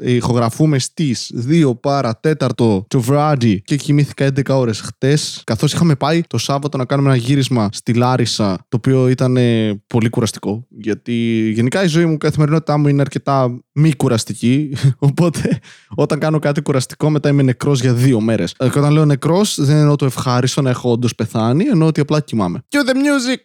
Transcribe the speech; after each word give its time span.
Ηχογραφούμε 0.00 0.78
στις 0.78 1.34
2 1.48 1.72
παρα 1.80 2.20
4 2.20 2.48
το 2.88 3.00
βράδυ 3.00 3.62
και 3.64 3.76
κοιμήθηκα 3.76 4.26
11 4.26 4.42
ώρες 4.48 4.80
χτες. 4.80 5.42
Καθώς 5.44 5.72
είχαμε 5.72 5.94
πάει 5.94 6.20
το 6.26 6.38
Σάββατο 6.38 6.78
να 6.78 6.84
κάνουμε 6.84 7.08
ένα 7.08 7.18
γύρισμα 7.18 7.68
στη 7.72 7.94
Λάρισα, 7.94 8.56
το 8.68 8.76
οποίο 8.76 9.08
ήταν 9.08 9.36
ε, 9.36 9.82
πολύ 9.86 10.08
κουραστικό. 10.08 10.66
Γιατί 10.68 11.12
γενικά 11.54 11.84
η 11.84 11.86
ζωή 11.86 12.06
μου, 12.06 12.12
η 12.12 12.16
καθημερινότητά 12.16 12.78
μου 12.78 12.88
είναι 12.88 13.00
αρκετά 13.00 13.60
μη 13.72 13.94
κουραστική. 13.94 14.76
Οπότε 14.98 15.60
όταν 15.94 16.18
κάνω 16.18 16.38
κάτι 16.38 16.60
κουραστικό, 16.62 17.10
μετά 17.10 17.28
είμαι 17.28 17.42
νεκρός 17.42 17.80
για 17.80 17.92
δύο 17.92 18.20
μέρες. 18.20 18.52
Και 18.52 18.78
όταν 18.78 18.92
λέω 18.92 19.04
νεκρός, 19.04 19.60
δεν 19.60 19.76
εννοώ 19.76 19.96
το 19.96 20.04
ευχάριστο 20.04 20.62
να 20.62 20.70
έχω 20.70 20.90
όντως 20.90 21.14
πεθάνει, 21.14 21.64
εννοώ 21.64 21.88
ότι 21.88 22.00
απλά 22.00 22.20
κοιμάμαι. 22.20 22.64
Cue 22.68 22.88
the 22.88 22.94
music! 22.94 23.36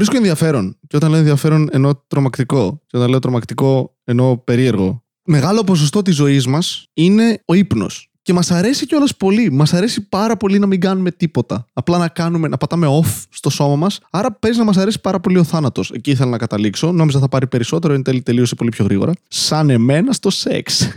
Βρίσκω 0.00 0.16
ενδιαφέρον. 0.16 0.78
Και 0.86 0.96
όταν 0.96 1.10
λέω 1.10 1.18
ενδιαφέρον 1.18 1.68
εννοώ 1.72 1.94
τρομακτικό. 2.06 2.82
Και 2.86 2.96
όταν 2.96 3.08
λέω 3.08 3.18
τρομακτικό 3.18 3.96
εννοώ 4.04 4.38
περίεργο. 4.38 5.04
Μεγάλο 5.24 5.64
ποσοστό 5.64 6.02
της 6.02 6.14
ζωής 6.14 6.46
μας 6.46 6.88
είναι 6.92 7.42
ο 7.44 7.54
ύπνος. 7.54 8.10
Και 8.22 8.32
μας 8.32 8.50
αρέσει 8.50 8.86
κιόλας 8.86 9.16
πολύ. 9.16 9.50
Μας 9.50 9.74
αρέσει 9.74 10.08
πάρα 10.08 10.36
πολύ 10.36 10.58
να 10.58 10.66
μην 10.66 10.80
κάνουμε 10.80 11.10
τίποτα. 11.10 11.66
Απλά 11.72 11.98
να 11.98 12.08
κάνουμε, 12.08 12.48
να 12.48 12.56
πατάμε 12.56 12.86
off 13.02 13.24
στο 13.30 13.50
σώμα 13.50 13.76
μας. 13.76 14.00
Άρα 14.10 14.32
παίζει 14.32 14.58
να 14.58 14.64
μας 14.64 14.76
αρέσει 14.76 15.00
πάρα 15.00 15.20
πολύ 15.20 15.38
ο 15.38 15.44
θάνατος. 15.44 15.90
Εκεί 15.90 16.10
ήθελα 16.10 16.30
να 16.30 16.38
καταλήξω. 16.38 16.92
Νόμιζα 16.92 17.18
θα 17.18 17.28
πάρει 17.28 17.46
περισσότερο, 17.46 17.94
εν 17.94 18.02
τέλει 18.02 18.22
τελείωσε 18.22 18.54
πολύ 18.54 18.70
πιο 18.70 18.84
γρήγορα. 18.84 19.12
Σαν 19.28 19.70
εμένα 19.70 20.12
στο 20.12 20.30
σεξ. 20.30 20.88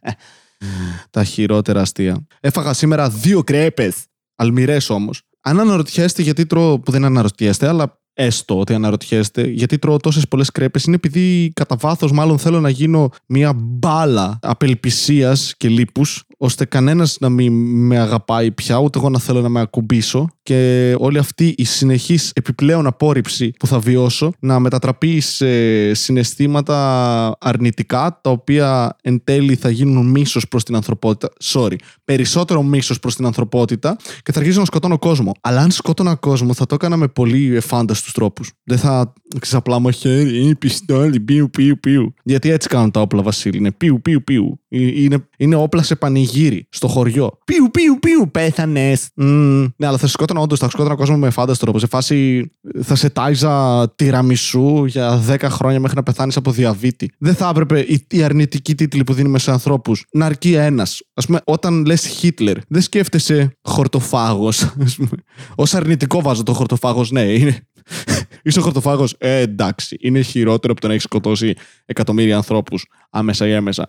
Τα 1.10 1.24
χειρότερα 1.24 1.80
αστεία. 1.80 2.26
Έφαγα 2.40 2.72
σήμερα 2.72 3.08
δύο 3.08 3.42
κρέπες. 3.42 3.96
Αλμυρές 4.36 4.90
όμως. 4.90 5.22
Αν 5.40 5.60
αναρωτιέστε 5.60 6.22
γιατί 6.22 6.46
τρώω, 6.46 6.80
που 6.80 6.90
δεν 6.90 7.04
αναρωτιέστε, 7.04 7.68
αλλά 7.68 8.01
έστω 8.14 8.58
ότι 8.58 8.74
αναρωτιέστε, 8.74 9.42
γιατί 9.42 9.78
τρώω 9.78 9.96
τόσες 9.96 10.28
πολλές 10.28 10.50
κρέπες, 10.50 10.84
είναι 10.84 10.96
επειδή 10.96 11.52
κατά 11.54 11.76
βάθος 11.76 12.12
μάλλον 12.12 12.38
θέλω 12.38 12.60
να 12.60 12.68
γίνω 12.68 13.10
μια 13.26 13.52
μπάλα 13.52 14.38
απελπισίας 14.42 15.54
και 15.56 15.68
λύπου, 15.68 16.02
ώστε 16.44 16.64
κανένας 16.64 17.16
να 17.20 17.28
μην 17.28 17.52
με 17.86 17.98
αγαπάει 17.98 18.50
πια, 18.50 18.78
ούτε 18.78 18.98
εγώ 18.98 19.10
να 19.10 19.18
θέλω 19.18 19.40
να 19.40 19.48
με 19.48 19.60
ακουμπήσω 19.60 20.28
και 20.42 20.94
όλη 20.98 21.18
αυτή 21.18 21.54
η 21.56 21.64
συνεχής 21.64 22.30
επιπλέον 22.34 22.86
απόρριψη 22.86 23.52
που 23.58 23.66
θα 23.66 23.78
βιώσω 23.78 24.32
να 24.38 24.58
μετατραπεί 24.58 25.20
σε 25.20 25.94
συναισθήματα 25.94 27.36
αρνητικά, 27.40 28.20
τα 28.22 28.30
οποία 28.30 28.96
εν 29.02 29.24
τέλει 29.24 29.54
θα 29.54 29.70
γίνουν 29.70 30.10
μίσος 30.10 30.48
προς 30.48 30.64
την 30.64 30.74
ανθρωπότητα. 30.74 31.32
Sorry, 31.44 31.76
περισσότερο 32.04 32.62
μίσος 32.62 32.98
προς 32.98 33.14
την 33.14 33.26
ανθρωπότητα 33.26 33.96
και 34.22 34.32
θα 34.32 34.38
αρχίσω 34.38 34.58
να 34.58 34.64
σκοτώνω 34.64 34.98
κόσμο. 34.98 35.32
Αλλά 35.40 35.60
αν 35.60 35.70
σκότωνα 35.70 36.14
κόσμο, 36.14 36.54
θα 36.54 36.66
το 36.66 36.74
έκανα 36.74 36.96
με 36.96 37.08
πολύ 37.08 37.56
εφάνταστους 37.56 38.12
τρόπους. 38.12 38.50
Δεν 38.64 38.78
θα 38.78 39.12
ξέρει 39.38 39.56
απλά 39.56 39.78
μου 39.78 39.90
χέρι, 39.90 40.42
είναι 40.42 40.54
πιστόλι, 40.54 41.20
πιου, 41.20 41.50
πιου, 41.50 41.78
πιου. 41.80 42.14
Γιατί 42.22 42.50
έτσι 42.50 42.68
κάνουν 42.68 42.90
τα 42.90 43.00
όπλα, 43.00 43.22
Βασίλη. 43.22 43.56
Είναι 43.56 43.72
πιου, 43.72 44.00
πιου, 44.02 44.24
πιου. 44.24 44.61
Ε, 44.72 45.02
Είναι, 45.02 45.28
είναι 45.38 45.54
όπλα 45.54 45.82
σε 45.82 45.96
πανηγύρι 45.96 46.66
στο 46.68 46.88
χωριό. 46.88 47.38
Πιου, 47.44 47.70
πιου, 47.70 47.98
πιου, 48.00 48.30
πέθανες. 48.30 49.08
Ναι, 49.14 49.86
αλλά 49.86 49.98
θα 49.98 50.06
σε 50.06 50.12
σκότωνα 50.12 50.40
όντως, 50.40 50.58
θα 50.58 50.68
σκότωνα 50.70 50.94
κόσμο 50.94 51.16
με 51.16 51.30
φάνταστο 51.30 51.64
τρόπο. 51.64 51.78
Σε 51.78 51.86
φάση 51.86 52.50
θα 52.82 52.94
σε 52.94 53.10
τάιζα 53.10 53.90
τυραμισού 53.94 54.84
για 54.84 55.22
10 55.28 55.36
χρόνια 55.40 55.80
μέχρι 55.80 55.96
να 55.96 56.02
πεθάνεις 56.02 56.36
από 56.36 56.50
διαβήτη. 56.50 57.10
Δεν 57.18 57.34
θα 57.34 57.48
έπρεπε 57.48 57.80
οι, 57.80 58.06
οι 58.10 58.22
αρνητικοί 58.22 58.74
τίτλοι 58.74 59.04
που 59.04 59.12
δίνουμε 59.12 59.38
σε 59.38 59.50
ανθρώπους 59.50 60.04
να 60.12 60.26
αρκεί 60.26 60.54
ένας. 60.54 61.00
Α 61.14 61.22
πούμε, 61.22 61.40
όταν 61.44 61.84
λες 61.84 62.06
Χίτλερ, 62.06 62.56
δεν 62.68 62.82
σκέφτεσαι 62.82 63.56
χορτοφάγος. 63.62 64.62
Ως 65.62 65.64
αρνητικό 65.72 66.20
βάζω 66.20 66.42
το 66.42 66.52
χορτοφάγος, 66.52 67.10
ναι, 67.10 67.22
είναι. 67.22 67.66
Είσαι 68.42 68.60
χορτοφάγος. 68.60 69.14
Ε, 69.18 69.38
εντάξει. 69.38 69.96
Είναι 70.00 70.20
χειρότερο 70.20 70.72
από 70.72 70.80
το 70.80 70.86
να 70.86 70.92
έχεις 70.92 71.04
σκοτώσει 71.04 71.54
εκατομμύρια 71.84 72.36
ανθρώπους 72.36 72.86
άμεσα 73.10 73.46
ή 73.46 73.52
έμμεσα. 73.52 73.88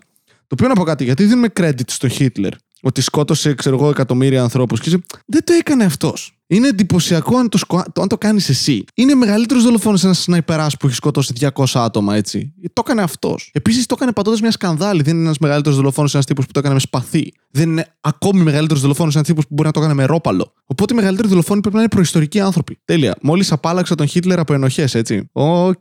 Το 0.56 0.64
οποίο 0.64 0.74
να 0.76 0.82
πω 0.82 0.90
κάτι, 0.90 1.04
γιατί 1.04 1.24
δίνουμε 1.24 1.48
credit 1.60 1.88
στο 1.88 2.08
Χίτλερ 2.08 2.54
ότι 2.82 3.02
σκότωσε, 3.02 3.54
ξέρω 3.54 3.76
εγώ, 3.76 3.90
εκατομμύρια 3.90 4.42
ανθρώπους. 4.42 4.80
Και 4.80 4.90
είσαι, 4.90 5.00
δεν 5.26 5.44
το 5.44 5.54
έκανε 5.54 5.84
αυτός. 5.84 6.38
Είναι 6.48 6.68
εντυπωσιακό 6.68 7.38
αν 7.38 7.50
το, 7.50 7.58
σκο... 7.58 7.84
το, 7.94 8.02
αν 8.02 8.08
το 8.08 8.18
κάνεις 8.18 8.50
εσύ. 8.50 8.84
Είναι 8.94 9.16
μεγαλύτερος 9.16 9.64
δολοφόνος 9.64 10.04
ένας 10.04 10.14
σναϊπεράς 10.14 10.68
που 10.80 10.88
έχει 10.88 10.96
σκοτώσει 10.96 11.34
200 11.56 11.66
άτομα, 11.74 12.16
έτσι. 12.16 12.54
Το 12.74 12.82
έκανε 12.86 13.02
αυτός. 13.02 13.50
Επίσης 13.54 13.86
το 13.86 13.96
έκανε 13.98 14.12
πατώντας 14.12 14.42
μια 14.42 14.52
σκανδάλη. 14.52 15.02
Δεν 15.02 15.14
είναι 15.14 15.24
ένας 15.24 15.38
μεγαλύτερος 15.38 15.78
δολοφόνος 15.78 16.14
ένας 16.14 16.26
τύπος 16.26 16.46
που 16.46 16.52
το 16.52 16.60
έκανε 16.60 16.74
με 16.74 16.80
σπαθί. 16.80 17.34
Δεν 17.50 17.70
είναι 17.70 17.96
ακόμη 18.02 18.42
μεγαλύτερος 18.42 18.82
δολοφόνος 18.82 19.16
ένας 19.16 19.24
τύπος 19.24 19.42
που 19.42 19.48
μπορεί 19.50 19.68
να 19.68 19.74
το 19.74 19.80
έκανε 19.80 19.94
με 19.94 20.06
ρόπαλο. 20.06 20.54
Οπότε 20.66 20.94
οι 20.94 20.96
μεγαλύτεροι 20.96 21.28
δολοφόνοι 21.28 21.62
πρέπει 21.62 21.76
να 21.76 21.82
είναι 21.82 21.92
προϊστορικοί 21.92 22.40
άνθρωποι. 22.40 22.78
Τέλεια. 22.86 23.16
Μόλις 23.22 23.52
απάλλαξα 23.52 23.96
τον 23.96 24.08
Χίτλερ 24.08 24.40
από 24.40 24.54
ενοχές, 24.54 24.96
έτσι. 24.96 25.30
Οκ. 25.32 25.76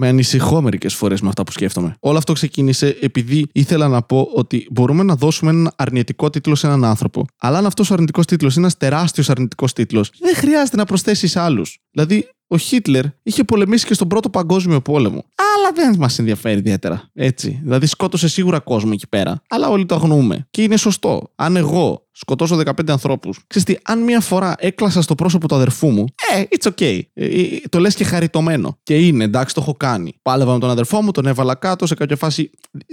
Με 0.00 0.08
ανησυχώ 0.08 0.62
μερικές 0.62 0.94
φορές 0.94 1.20
με 1.20 1.28
αυτά 1.28 1.42
που 1.42 1.52
σκέφτομαι. 1.52 1.96
Όλο 2.00 2.18
αυτό 2.18 2.32
ξεκίνησε 2.32 2.96
επειδή 3.00 3.46
ήθελα 3.52 3.88
να 3.88 4.02
πω 4.02 4.28
ότι 4.34 4.66
μπορούμε 4.70 5.02
να 5.02 5.14
δώσουμε 5.14 5.50
έναν 5.50 5.72
αρνητικό 5.76 6.30
τίτλο 6.30 6.54
σε 6.54 6.66
έναν 6.66 6.84
άνθρωπο. 6.84 7.24
Αλλά 7.38 7.58
αν 7.58 7.66
αυτός 7.66 7.90
ο 7.90 7.94
αρνητικός 7.94 8.26
τίτλος 8.26 8.52
είναι 8.54 8.62
ένας 8.62 8.76
τεράστιος 8.76 9.30
αρνητικός 9.30 9.72
τίτλος, 9.72 10.10
δεν 10.18 10.34
χρειάζεται 10.34 10.76
να 10.76 10.84
προσθέσεις 10.84 11.36
άλλους. 11.36 11.78
Δηλαδή, 11.90 12.28
ο 12.48 12.56
Χίτλερ 12.56 13.04
είχε 13.22 13.44
πολεμήσει 13.44 13.86
και 13.86 13.94
στον 13.94 14.08
Πρώτο 14.08 14.30
Παγκόσμιο 14.30 14.80
Πόλεμο. 14.80 15.24
Αλλά 15.34 15.72
δεν 15.74 15.98
μας 15.98 16.18
ενδιαφέρει 16.18 16.58
ιδιαίτερα. 16.58 17.10
Έτσι. 17.14 17.60
Δηλαδή, 17.62 17.86
σκότωσε 17.86 18.28
σίγουρα 18.28 18.58
κόσμο 18.58 18.90
εκεί 18.92 19.08
πέρα. 19.08 19.42
Αλλά 19.48 19.68
όλοι 19.68 19.86
το 19.86 19.94
αγνοούμε. 19.94 20.46
Και 20.50 20.62
είναι 20.62 20.76
σωστό. 20.76 21.32
Αν 21.34 21.56
εγώ 21.56 22.06
σκοτώσω 22.12 22.56
15 22.56 22.70
ανθρώπους, 22.88 23.40
ξέρεις 23.46 23.68
τι, 23.68 23.76
αν 23.84 24.02
μία 24.02 24.20
φορά 24.20 24.54
έκλασα 24.58 25.02
στο 25.02 25.14
πρόσωπο 25.14 25.48
του 25.48 25.54
αδερφού 25.54 25.90
μου, 25.90 26.04
ε, 26.34 26.42
it's 26.50 26.68
okay. 26.68 27.00
Ε, 27.14 27.24
ε, 27.24 27.60
το 27.68 27.78
λες 27.78 27.94
και 27.94 28.04
χαριτωμένο. 28.04 28.78
Και 28.82 28.98
είναι, 28.98 29.24
εντάξει, 29.24 29.54
το 29.54 29.60
έχω 29.60 29.74
κάνει. 29.74 30.14
Πάλευα 30.22 30.52
με 30.52 30.58
τον 30.58 30.70
αδερφό 30.70 31.02
μου, 31.02 31.10
τον 31.10 31.26
έβαλα 31.26 31.54
κάτω 31.54 31.86
σε 31.86 31.94
κάποια 31.94 32.16
φάση, 32.16 32.50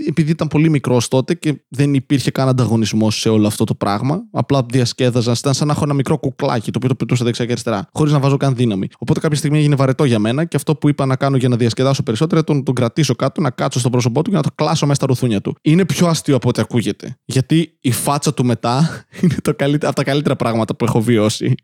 επειδή 0.07 0.31
ήταν 0.31 0.47
πολύ 0.47 0.69
μικρός 0.69 1.07
τότε 1.07 1.33
και 1.33 1.63
δεν 1.67 1.93
υπήρχε 1.93 2.31
καν 2.31 2.47
ανταγωνισμός 2.47 3.19
σε 3.19 3.29
όλο 3.29 3.47
αυτό 3.47 3.63
το 3.63 3.75
πράγμα. 3.75 4.23
Απλά 4.31 4.66
διασκέδαζα. 4.69 5.35
Ήταν 5.37 5.53
σαν 5.53 5.67
να 5.67 5.73
έχω 5.73 5.83
ένα 5.83 5.93
μικρό 5.93 6.17
κουκλάκι 6.17 6.72
το 6.72 6.77
οποίο 6.77 6.89
το 6.89 6.95
πετούσα 6.95 7.23
δεξιά 7.23 7.45
και 7.45 7.51
αριστερά, 7.51 7.87
χωρίς 7.93 8.13
να 8.13 8.19
βάζω 8.19 8.37
καν 8.37 8.55
δύναμη. 8.55 8.87
Οπότε 8.99 9.19
κάποια 9.19 9.37
στιγμή 9.45 9.63
έγινε 9.63 9.75
βαρετό 9.75 10.06
για 10.06 10.19
μένα 10.19 10.45
και 10.45 10.56
αυτό 10.56 10.75
που 10.75 10.89
είπα 10.89 11.06
να 11.06 11.16
κάνω 11.16 11.38
για 11.38 11.50
να 11.50 11.56
διασκεδάσω 11.56 12.03
περισσότερο 12.03 12.39
ήταν 12.39 12.57
να 12.57 12.63
τον 12.63 12.75
κρατήσω 12.75 13.16
κάτω, 13.16 13.41
να 13.41 13.50
κάτσω 13.50 13.79
στο 13.79 13.89
πρόσωπό 13.89 14.22
του 14.22 14.29
και 14.29 14.35
να 14.35 14.41
το 14.41 14.50
κλάσω 14.56 14.85
μέσα 14.85 14.95
στα 14.95 15.06
ρουθούνια 15.06 15.41
του. 15.41 15.56
Είναι 15.61 15.85
πιο 15.85 16.07
αστείο 16.07 16.35
από 16.35 16.50
ό,τι 16.50 16.61
ακούγεται. 16.61 17.17
Γιατί 17.25 17.78
η 17.81 17.91
φάτσα 17.91 18.34
του 18.34 18.45
μετά 18.45 18.89
είναι 19.22 19.35
το 19.41 19.53
καλύτερο, 19.55 19.88
από 19.88 19.95
τα 19.95 20.03
καλύτερα 20.03 20.35
πράγματα 20.35 20.75
που 20.75 20.85
έχω 20.85 21.01
βιώσει. 21.01 21.55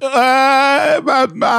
Ε, 0.00 0.06
μαμά, 1.04 1.56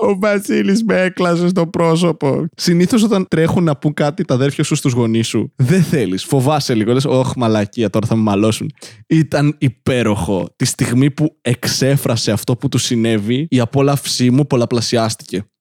ο 0.00 0.18
Βασίλης 0.18 0.84
με 0.84 1.00
έκλασε 1.00 1.48
στο 1.48 1.66
πρόσωπο. 1.66 2.46
Συνήθως 2.56 3.02
όταν 3.02 3.26
τρέχουν 3.28 3.64
να 3.64 3.76
πούν 3.76 3.94
κάτι 3.94 4.24
τα 4.24 4.34
αδέρφια 4.34 4.64
σου 4.64 4.74
στους 4.74 4.92
γονείς 4.92 5.26
σου, 5.26 5.52
δεν 5.56 5.82
θέλεις. 5.82 6.24
Φοβάσαι 6.24 6.74
λίγο. 6.74 6.92
Λες, 6.92 7.04
Ωχ, 7.04 7.32
μαλακία, 7.36 7.90
τώρα 7.90 8.06
θα 8.06 8.16
με 8.16 8.22
μαλώσουν. 8.22 8.72
Ήταν 9.06 9.54
υπέροχο. 9.58 10.48
Τη 10.56 10.64
στιγμή 10.64 11.10
που 11.10 11.36
εξέφρασε 11.42 12.32
αυτό 12.32 12.56
που 12.56 12.68
του 12.68 12.78
συνέβη, 12.78 13.46
η 13.50 13.60
απόλαυσή 13.60 14.30
μου 14.30 14.46
πολλαπλασιάστηκε. 14.46 14.95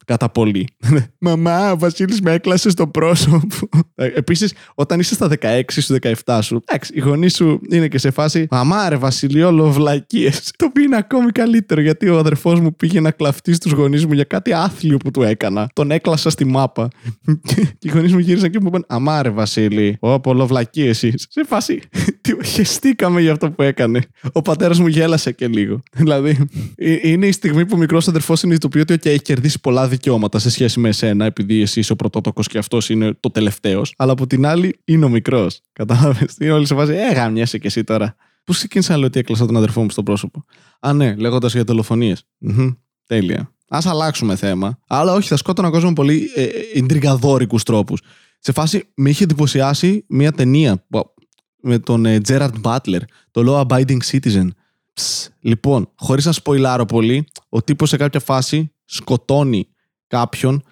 Κατά 0.05 0.29
πολύ. 0.29 0.67
Μαμά, 1.19 1.71
ο 1.71 1.77
Βασίλης 1.77 2.21
με 2.21 2.31
έκλασε 2.31 2.69
στο 2.69 2.87
πρόσωπο. 2.87 3.47
Επίσης, 3.95 4.53
όταν 4.75 4.99
είσαι 4.99 5.13
στα 5.13 5.29
16 5.41 5.61
σου, 5.71 5.97
17 6.25 6.39
σου, 6.41 6.61
εντάξει, 6.65 6.91
οι 6.95 6.99
γονείς 6.99 7.35
σου 7.35 7.61
είναι 7.69 7.87
και 7.87 7.97
σε 7.97 8.11
φάση 8.11 8.47
Μαμά, 8.51 8.89
ρε 8.89 8.95
Βασιλιόλο, 8.95 9.71
βλακίε. 9.71 10.29
Το 10.57 10.65
οποίο 10.65 10.83
είναι 10.83 10.97
ακόμη 10.97 11.31
καλύτερο 11.31 11.81
γιατί 11.81 12.09
ο 12.09 12.17
αδερφός 12.17 12.59
μου 12.59 12.75
πήγε 12.75 12.99
να 12.99 13.11
κλαφτεί 13.11 13.53
στους 13.53 13.71
γονείς 13.71 14.05
μου 14.05 14.13
για 14.13 14.23
κάτι 14.23 14.53
άθλιο 14.53 14.97
που 14.97 15.11
του 15.11 15.23
έκανα. 15.23 15.69
Τον 15.73 15.91
έκλασα 15.91 16.29
στη 16.29 16.45
μάπα. 16.45 16.87
και 17.79 17.87
οι 17.87 17.89
γονείς 17.89 18.13
μου 18.13 18.19
γύρισαν 18.19 18.49
και 18.49 18.59
μου 18.61 18.67
είπαν 18.67 18.85
Αμά, 18.87 19.21
ρε 19.21 19.29
Βασίλη, 19.29 19.97
Ω, 19.99 20.19
πολλο 20.19 20.47
βλακίε 20.47 20.89
εσεί. 20.89 21.13
Σε 21.15 21.43
φάση. 21.47 21.81
Τι- 22.25 22.45
Χεστήκαμε 22.47 23.21
για 23.21 23.31
αυτό 23.31 23.51
που 23.51 23.61
έκανε. 23.61 24.01
Ο 24.31 24.41
πατέρας 24.41 24.79
μου 24.79 24.87
γέλασε 24.87 25.31
και 25.31 25.47
λίγο. 25.47 25.81
Δηλαδή, 25.95 26.37
ε, 26.75 27.09
είναι 27.09 27.27
η 27.27 27.31
στιγμή 27.31 27.65
που 27.65 27.71
ο 27.75 27.77
μικρός 27.77 28.07
αδερφός 28.07 28.39
συνειδητοποιεί 28.39 28.81
ότι 28.83 28.93
okay, 28.93 29.05
έχει 29.05 29.21
κερδίσει 29.21 29.59
πολλά 29.61 29.87
δικαιώματα 29.87 30.39
σε 30.39 30.49
σχέση 30.49 30.79
με 30.79 30.89
εσένα, 30.89 31.25
επειδή 31.25 31.61
εσύ 31.61 31.79
είσαι 31.79 31.91
ο 31.91 31.95
πρωτότοκος 31.95 32.47
και 32.47 32.57
αυτός 32.57 32.89
είναι 32.89 33.13
το 33.19 33.31
τελευταίος. 33.31 33.93
Αλλά 33.97 34.11
από 34.11 34.27
την 34.27 34.45
άλλη 34.45 34.75
είναι 34.85 35.05
ο 35.05 35.09
μικρός. 35.09 35.61
Κατάλαβες. 35.73 36.35
Είναι 36.39 36.51
όλοι 36.51 36.65
σε 36.65 36.75
φάση, 36.75 36.93
Ε, 36.93 37.13
γαμιέσαι 37.13 37.57
κι 37.57 37.67
εσύ 37.67 37.83
τώρα. 37.83 38.15
Πώ 38.43 38.53
ξεκίνησα 38.53 38.91
να 38.91 38.97
λέω 38.97 39.07
ότι 39.07 39.19
έκλασα 39.19 39.45
τον 39.45 39.57
αδερφό 39.57 39.81
μου 39.81 39.89
στο 39.89 40.03
πρόσωπο. 40.03 40.45
Α, 40.79 40.93
ναι, 40.93 41.15
λέγοντας 41.15 41.53
για 41.53 41.63
δολοφονίες. 41.63 42.25
Τέλεια. 43.07 43.49
Α 43.67 43.79
αλλάξουμε 43.85 44.35
θέμα. 44.35 44.79
Αλλά 44.87 45.13
όχι, 45.13 45.27
θα 45.27 45.37
σκότωνα 45.37 45.69
κόσμο 45.69 45.87
με 45.87 45.93
πολύ 45.95 46.29
ε, 46.35 46.47
εντρικαδόρικου 46.73 47.57
τρόπους. 47.57 48.01
Σε 48.39 48.51
φάση 48.51 48.83
με 48.95 49.09
είχε 49.09 49.23
εντυπωσιάσει 49.23 50.05
μια 50.09 50.31
ταινία 50.31 50.85
που- 50.89 51.13
με 51.65 51.79
τον 51.79 52.05
ε, 52.05 52.17
Gerard 52.27 52.61
Butler, 52.61 53.01
το 53.31 53.43
Law 53.45 53.67
Abiding 53.67 53.99
Citizen. 54.11 54.47
Ψ, 54.93 55.29
λοιπόν, 55.39 55.89
χωρίς 55.95 56.25
να 56.25 56.31
σποιλάρω 56.31 56.85
πολύ, 56.85 57.25
ο 57.49 57.61
τύπος 57.61 57.89
σε 57.89 57.97
κάποια 57.97 58.19
φάση 58.19 58.71
σκοτώνει 58.85 59.67
κάποιον 60.07 60.63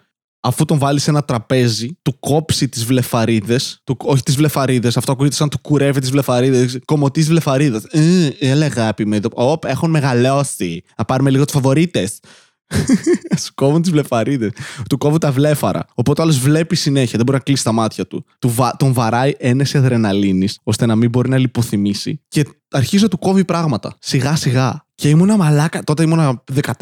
αφού 0.46 0.66
τον 0.66 0.78
βάλει 0.78 1.00
σε 1.00 1.10
ένα 1.10 1.24
τραπέζι, 1.24 1.98
του 2.02 2.20
κόψει 2.20 2.70
τις 2.70 2.86
βλεφαρίδες. 2.86 3.84
Όχι 3.98 4.24
τις 4.24 4.36
βλεφαρίδες, 4.36 4.98
αυτό 4.98 5.12
ακούγεται 5.12 5.36
σαν 5.36 5.50
του 5.50 5.60
κουρεύει 5.62 6.00
τις 6.00 6.12
βλεφαρίδες. 6.12 6.80
Κομωτή 6.86 7.22
βλεφαρίδα. 7.22 7.82
Ε, 7.90 8.30
έλα 8.40 8.66
αγάπη 8.66 9.06
με 9.06 9.16
εδώ. 9.16 9.30
Οπ, 9.34 9.66
έχουν 9.66 9.90
μεγαλώσει. 9.90 10.84
Να 10.98 11.06
πάρουμε 11.06 11.30
λίγο 11.30 11.44
τους 11.44 11.54
φαβορίτες. 11.54 12.20
Σου 13.44 13.54
κόβουν 13.56 13.82
τις 13.82 13.92
βλεφαρίδες. 13.92 14.52
Του 14.90 14.98
κόβουν 14.98 15.20
τα 15.20 15.32
βλέφαρα. 15.32 15.86
Οπότε 15.94 16.22
ο 16.22 16.24
άλλος 16.24 16.40
βλέπει 16.40 16.76
συνέχεια, 16.76 17.14
δεν 17.16 17.26
μπορεί 17.26 17.38
να 17.38 17.44
κλείσει 17.44 17.64
τα 17.64 17.72
μάτια 17.72 18.08
του. 18.08 18.26
του 18.40 18.50
βα... 18.50 18.76
Τον 18.76 18.94
βαράει 18.94 19.34
ένεση 19.38 19.78
αδρεναλίνη, 19.78 20.48
ώστε 20.64 20.86
να 20.86 20.96
μην 20.96 21.10
μπορεί 21.10 21.30
να 21.30 21.38
λιποθυμήσει. 21.38 22.22
Και 22.28 22.46
αρχίζει 22.74 23.04
να 23.04 23.10
του 23.10 23.20
κόβει 23.20 23.46
πράγματα. 23.46 23.96
Σιγά 24.00 24.36
σιγά. 24.36 24.86
Και 24.96 25.10
ήμουνα 25.10 25.38
μαλάκα. 25.38 25.84
Τότε 25.84 26.04
ήμουνα 26.04 26.44
14-15 26.62 26.74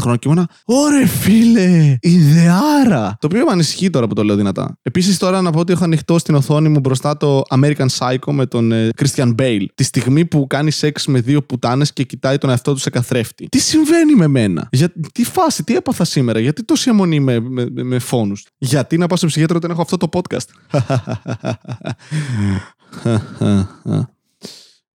χρόνια 0.00 0.16
και 0.16 0.28
ήμουνα. 0.28 0.48
Ωρε 0.64 1.06
φίλε! 1.06 1.96
Ιδεάρα! 2.00 3.16
Το 3.20 3.26
οποίο 3.26 3.44
με 3.44 3.50
ανησυχεί 3.52 3.90
τώρα 3.90 4.06
που 4.06 4.14
το 4.14 4.24
λέω 4.24 4.36
δυνατά. 4.36 4.78
Επίσης 4.82 5.18
τώρα 5.18 5.42
να 5.42 5.50
πω 5.50 5.58
ότι 5.58 5.72
έχω 5.72 5.84
ανοιχτό 5.84 6.18
στην 6.18 6.34
οθόνη 6.34 6.68
μου 6.68 6.80
μπροστά 6.80 7.16
το 7.16 7.42
American 7.50 7.86
Psycho 7.98 8.32
με 8.32 8.46
τον 8.46 8.72
ε, 8.72 8.88
Christian 8.96 9.34
Bale. 9.38 9.64
Τη 9.74 9.84
στιγμή 9.84 10.24
που 10.24 10.46
κάνει 10.46 10.70
σεξ 10.70 11.06
με 11.06 11.20
δύο 11.20 11.42
πουτάνες 11.42 11.92
και 11.92 12.02
κοιτάει 12.02 12.38
τον 12.38 12.50
εαυτό 12.50 12.72
τους 12.72 12.82
σε 12.82 12.90
καθρέφτη. 12.90 13.48
Τι 13.48 13.58
συμβαίνει 13.58 14.14
με 14.14 14.26
μένα; 14.26 14.68
Για, 14.72 14.92
τι 15.12 15.24
φάση, 15.24 15.64
τι 15.64 15.76
έπαθα 15.76 16.04
σήμερα, 16.04 16.40
γιατί 16.40 16.64
τόση 16.64 16.90
αιμονή 16.90 17.20
με, 17.20 17.40
με, 17.40 17.66
με, 17.70 17.82
με 17.82 17.98
φόνους; 17.98 18.46
Γιατί 18.58 18.98
να 18.98 19.06
πάω 19.06 19.18
σε 19.18 19.26
ψυχίατρο 19.26 19.56
όταν 19.56 19.70
έχω 19.70 19.82
αυτό 19.82 19.96
το 19.96 20.08
podcast; 20.12 20.48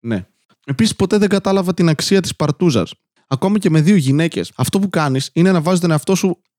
ναι. 0.00 0.24
Επίσης, 0.64 0.96
ποτέ 0.96 1.18
δεν 1.18 1.28
κατάλαβα 1.28 1.74
την 1.74 1.88
αξία 1.88 2.20
της 2.20 2.36
παρτούζας. 2.36 2.92
Ακόμη 3.28 3.58
και 3.58 3.70
με 3.70 3.80
δύο 3.80 3.96
γυναίκες. 3.96 4.52
Αυτό 4.56 4.78
που 4.78 4.88
κάνεις 4.90 5.30
είναι 5.32 5.52
να 5.52 5.60
βάζεις 5.60 5.80
τον 5.80 5.90
εαυτό 5.90 6.14
σου 6.14 6.28
δ- 6.28 6.49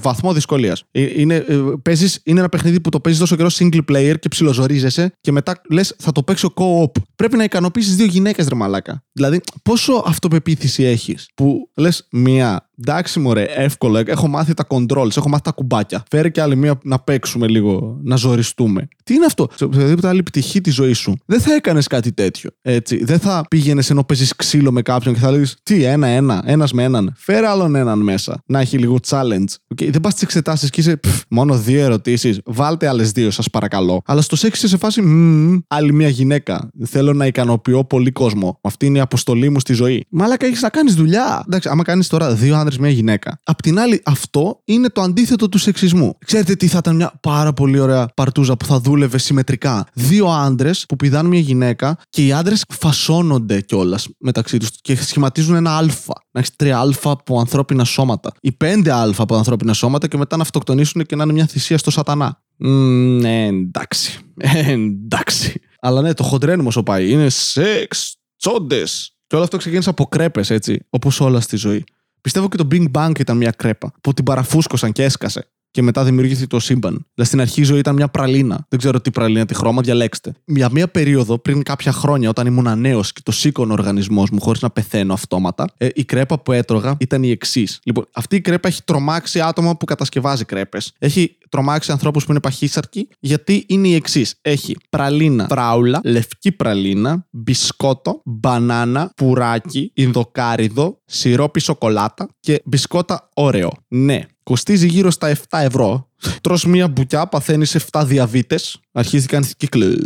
βαθμό 0.00 0.32
δυσκολίας. 0.32 0.84
Είναι, 0.92 1.34
ε, 1.34 1.56
παίζεις- 1.82 2.20
είναι 2.24 2.38
ένα 2.38 2.48
παιχνίδι 2.48 2.80
που 2.80 2.88
το 2.90 3.00
παίζεις 3.00 3.20
τόσο 3.20 3.36
καιρό 3.36 3.48
single 3.52 3.80
player 3.92 4.14
και 4.18 4.28
ψιλοζορίζεσαι 4.28 5.12
και 5.20 5.32
μετά 5.32 5.60
λες 5.70 5.94
θα 5.98 6.12
το 6.12 6.22
παίξω 6.22 6.52
co-op. 6.56 7.02
Πρέπει 7.16 7.36
να 7.36 7.44
ικανοποιήσεις 7.44 7.96
δύο 7.96 8.06
γυναίκες, 8.06 8.48
ρε 8.48 8.54
μαλάκα. 8.54 9.04
Δηλαδή, 9.12 9.40
πόσο 9.62 10.02
αυτοπεποίθηση 10.06 10.82
έχεις 10.82 11.28
που 11.34 11.70
λες 11.74 12.06
μία. 12.10 12.70
Εντάξει, 12.86 13.20
μωρέ, 13.20 13.42
εύκολο. 13.42 14.02
Έχω 14.06 14.28
μάθει 14.28 14.54
τα 14.54 14.66
controls, 14.68 15.16
έχω 15.16 15.28
μάθει 15.28 15.42
τα 15.42 15.50
κουμπάκια. 15.50 16.02
Φέρε 16.10 16.28
και 16.28 16.40
άλλη 16.40 16.56
μία 16.56 16.78
να 16.82 16.98
παίξουμε 16.98 17.46
λίγο, 17.46 18.00
να 18.02 18.16
ζοριστούμε. 18.16 18.88
Τι 19.04 19.14
είναι 19.14 19.24
αυτό, 19.24 19.48
σε 19.54 19.64
οποιαδήποτε 19.64 20.08
άλλη 20.08 20.22
πτυχή 20.22 20.60
της 20.60 20.74
ζωής 20.74 20.98
σου. 20.98 21.14
Δεν 21.26 21.40
θα 21.40 21.54
έκανες 21.54 21.86
κάτι 21.86 22.12
τέτοιο. 22.12 22.50
Έτσι. 22.62 23.04
Δεν 23.04 23.18
θα 23.18 23.44
πήγαινες 23.48 23.90
ενώ 23.90 24.04
παίζεις 24.04 24.36
ξύλο 24.36 24.72
με 24.72 24.82
κάποιον 24.82 25.14
και 25.14 25.20
θα 25.20 25.30
λέει 25.30 25.46
Τι, 25.62 25.82
ένα-ένα, 25.84 26.42
ένα 26.46 26.68
με 26.72 26.82
έναν. 26.82 27.12
Φέρε 27.16 27.46
άλλον 27.46 27.74
έναν 27.74 27.98
μέσα. 27.98 28.42
Να 28.46 28.60
έχει 28.60 28.78
λίγο 28.78 28.98
challenge. 29.36 29.74
Okay, 29.74 29.90
δεν 29.90 30.00
πας 30.00 30.12
στι 30.12 30.20
εξετάσεις 30.24 30.70
και 30.70 30.80
είσαι 30.80 30.96
«Πφ, 30.96 31.22
μόνο 31.30 31.58
δύο 31.58 31.80
ερωτήσεις. 31.80 32.40
Βάλτε 32.44 32.88
άλλες 32.88 33.10
δύο, 33.10 33.30
σας 33.30 33.50
παρακαλώ. 33.50 34.02
Αλλά 34.06 34.20
στο 34.20 34.36
σεξ 34.36 34.58
είσαι 34.58 34.68
σε 34.68 34.76
φάση 34.76 35.02
«Μμμ, 35.02 35.58
άλλη 35.68 35.92
μια 35.92 36.08
γυναίκα. 36.08 36.70
Θέλω 36.84 37.12
να 37.12 37.26
ικανοποιώ 37.26 37.84
πολύ 37.84 38.10
κόσμο. 38.10 38.58
Αυτή 38.62 38.86
είναι 38.86 38.98
η 38.98 39.00
αποστολή 39.00 39.48
μου 39.48 39.60
στη 39.60 39.72
ζωή. 39.72 40.06
Μάλακα 40.08 40.46
έχεις 40.46 40.62
να 40.62 40.68
κάνεις 40.68 40.94
δουλειά. 40.94 41.44
Εντάξει, 41.46 41.68
άμα 41.68 41.82
κάνεις 41.82 42.08
τώρα 42.08 42.34
δύο 42.34 42.56
άντρε, 42.56 42.76
μια 42.80 42.90
γυναίκα. 42.90 43.40
Απ' 43.42 43.62
την 43.62 43.78
άλλη, 43.78 44.02
αυτό 44.04 44.60
είναι 44.64 44.88
το 44.88 45.00
αντίθετο 45.00 45.48
του 45.48 45.58
σεξισμού. 45.58 46.18
Ξέρετε 46.24 46.54
τι 46.54 46.66
θα 46.66 46.78
ήταν 46.78 46.96
μια 46.96 47.12
πάρα 47.22 47.52
πολύ 47.52 47.78
ωραία 47.78 48.08
παρτούζα 48.14 48.56
που 48.56 48.64
θα 48.64 48.80
δούλευε 48.80 49.18
συμμετρικά. 49.18 49.86
Δύο 49.92 50.26
άντρε 50.26 50.70
που 50.88 50.96
πηδάνε 50.96 51.28
μια 51.28 51.40
γυναίκα 51.40 51.98
και 52.08 52.26
οι 52.26 52.32
άντρε 52.32 52.54
φασώνονται 52.68 53.60
κιόλας 53.60 54.08
μεταξύ 54.18 54.58
τους 54.58 54.68
και 54.80 54.96
σχηματίζουν 54.96 55.54
ένα 55.54 55.76
αλφα. 55.76 56.24
Να 56.36 56.42
έχεις 56.42 56.56
τρία 56.56 56.78
αλφα 56.78 57.10
από 57.10 57.38
ανθρώπινα 57.38 57.84
σώματα. 57.84 58.32
Ή 58.40 58.52
πέντε 58.52 58.92
αλφα 58.92 59.22
από 59.22 59.36
ανθρώπινα 59.36 59.72
σώματα 59.72 60.08
και 60.08 60.16
μετά 60.16 60.36
να 60.36 60.42
αυτοκτονήσουν 60.42 61.06
και 61.06 61.16
να 61.16 61.22
είναι 61.22 61.32
μια 61.32 61.46
θυσία 61.46 61.78
στο 61.78 61.90
σατανά. 61.90 62.42
Μμμ, 62.56 63.18
ναι, 63.20 63.46
εντάξει. 63.46 64.18
Ε, 64.36 64.72
εντάξει. 64.72 65.60
Αλλά 65.80 66.00
ναι, 66.00 66.14
το 66.14 66.22
χοντρένουμε 66.22 66.68
όσο 66.68 66.82
πάει. 66.82 67.10
Είναι 67.10 67.28
σεξ, 67.28 68.16
τσόντες. 68.36 69.16
Και 69.26 69.34
όλο 69.34 69.44
αυτό 69.44 69.56
ξεκίνησε 69.56 69.90
από 69.90 70.06
κρέπες, 70.06 70.50
έτσι. 70.50 70.86
Όπως 70.90 71.20
όλα 71.20 71.40
στη 71.40 71.56
ζωή. 71.56 71.84
Πιστεύω 72.20 72.48
και 72.48 72.56
το 72.56 72.68
Big 72.70 72.84
Bang 72.92 73.18
ήταν 73.18 73.36
μια 73.36 73.50
κρέπα 73.50 73.92
που 74.00 74.14
την 74.14 74.24
παραφούσκωσαν 74.24 74.92
και 74.92 75.04
έσκασε. 75.04 75.50
Και 75.76 75.82
μετά 75.82 76.04
δημιουργήθηκε 76.04 76.46
το 76.46 76.60
σύμπαν. 76.60 76.92
Δηλαδή 76.92 77.24
στην 77.24 77.40
αρχή 77.40 77.60
η 77.60 77.64
ζωή 77.64 77.78
ήταν 77.78 77.94
μια 77.94 78.08
πραλίνα. 78.08 78.66
Δεν 78.68 78.78
ξέρω 78.78 79.00
τι 79.00 79.10
πραλίνα, 79.10 79.46
τι 79.46 79.54
χρώμα, 79.54 79.82
διαλέξτε. 79.82 80.32
Για 80.44 80.68
μία 80.72 80.88
περίοδο 80.88 81.38
πριν 81.38 81.62
κάποια 81.62 81.92
χρόνια, 81.92 82.28
όταν 82.28 82.46
ήμουν 82.46 82.80
νέο 82.80 83.00
και 83.00 83.20
το 83.22 83.32
σήκωνε 83.32 83.70
ο 83.70 83.74
οργανισμός 83.74 84.30
μου 84.30 84.40
χωρίς 84.40 84.60
να 84.60 84.70
πεθαίνω 84.70 85.12
αυτόματα, 85.12 85.66
ε, 85.76 85.88
η 85.94 86.04
κρέπα 86.04 86.38
που 86.38 86.52
έτρωγα 86.52 86.96
ήταν 86.98 87.22
η 87.22 87.30
εξής. 87.30 87.80
Λοιπόν, 87.84 88.06
αυτή 88.12 88.36
η 88.36 88.40
κρέπα 88.40 88.68
έχει 88.68 88.82
τρομάξει 88.84 89.40
άτομα 89.40 89.76
που 89.76 89.84
κατασκευάζει 89.84 90.44
κρέπες. 90.44 90.92
Έχει 90.98 91.38
τρομάξει 91.48 91.92
ανθρώπους 91.92 92.24
που 92.24 92.30
είναι 92.30 92.40
παχύσαρκοι, 92.40 93.08
γιατί 93.20 93.64
είναι 93.68 93.88
η 93.88 93.94
εξής. 93.94 94.38
Έχει 94.42 94.76
πραλίνα 94.90 95.46
φράουλα, 95.48 96.00
λευκή 96.04 96.52
πραλίνα, 96.52 97.26
μπισκότο, 97.30 98.20
μπανάνα, 98.24 99.12
πουράκι, 99.16 99.90
ινδοκάριδο, 99.94 101.00
σιρόπι 101.04 101.60
σοκολάτα 101.60 102.28
και 102.40 102.62
μπισκότα 102.64 103.28
όρεο. 103.34 103.70
Ναι, 103.88 104.20
κοστίζει 104.50 104.86
γύρω 104.86 105.10
στα 105.10 105.28
7 105.28 105.38
ευρώ. 105.50 106.08
Τρως 106.40 106.64
μία 106.64 106.88
μπουκιά, 106.88 107.26
παθαίνεις 107.26 107.74
7 107.74 108.02
διαβήτες, 108.06 108.80
αρχίζει 108.92 109.26
κάνει 109.26 109.46
κύκλους. 109.56 109.96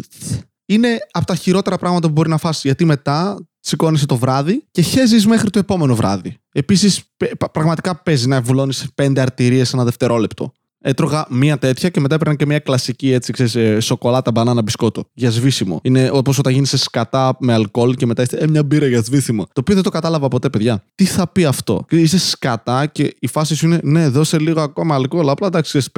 Είναι 0.66 0.98
από 1.10 1.26
τα 1.26 1.34
χειρότερα 1.34 1.78
πράγματα 1.78 2.06
που 2.06 2.12
μπορεί 2.12 2.28
να 2.28 2.38
φας, 2.38 2.64
γιατί 2.64 2.84
μετά 2.84 3.46
σηκώνεσαι 3.60 4.06
το 4.06 4.16
βράδυ 4.16 4.64
και 4.70 4.82
χέζεις 4.82 5.26
μέχρι 5.26 5.50
το 5.50 5.58
επόμενο 5.58 5.94
βράδυ. 5.94 6.36
Επίσης, 6.52 7.02
πε- 7.16 7.36
πα- 7.36 7.50
πραγματικά 7.50 7.96
παίζει 8.02 8.28
να 8.28 8.40
βουλώνεις 8.42 8.86
5 8.94 9.20
αρτηρίες 9.20 9.72
ένα 9.72 9.84
δευτερόλεπτο. 9.84 10.52
Έτρωγα 10.82 11.26
μία 11.30 11.58
τέτοια 11.58 11.88
και 11.88 12.00
μετά 12.00 12.14
έπαιρνα 12.14 12.34
και 12.34 12.46
μία 12.46 12.58
κλασική 12.58 13.12
έτσι, 13.12 13.32
ξέρεις, 13.32 13.54
ε, 13.54 13.80
σοκολάτα, 13.80 14.30
μπανάνα, 14.30 14.62
μπισκότο. 14.62 15.04
Για 15.12 15.30
σβήσιμο. 15.30 15.80
Είναι 15.82 16.10
όπως 16.12 16.38
όταν 16.38 16.52
γίνει 16.52 16.66
σε 16.66 16.76
σκατά 16.76 17.36
με 17.40 17.52
αλκοόλ 17.52 17.94
και 17.94 18.06
μετά 18.06 18.22
είστε 18.22 18.36
ε, 18.36 18.46
μια 18.46 18.62
μπύρα 18.62 18.86
για 18.86 19.02
σβήσιμο. 19.02 19.44
Το 19.44 19.60
οποίο 19.60 19.74
δεν 19.74 19.82
το 19.82 19.90
κατάλαβα 19.90 20.28
ποτέ, 20.28 20.50
παιδιά. 20.50 20.84
Τι 20.94 21.04
θα 21.04 21.28
πει 21.28 21.44
αυτό; 21.44 21.84
Είσαι 21.90 22.18
σκατά 22.18 22.86
και 22.86 23.16
η 23.18 23.26
φάση 23.26 23.54
σου 23.54 23.66
είναι 23.66 23.80
ναι, 23.82 24.08
δώσε 24.08 24.38
λίγο 24.38 24.60
ακόμα 24.60 24.94
αλκοόλ. 24.94 25.28
Απλά 25.28 25.46
εντάξει, 25.46 25.78
είσαι 25.78 25.90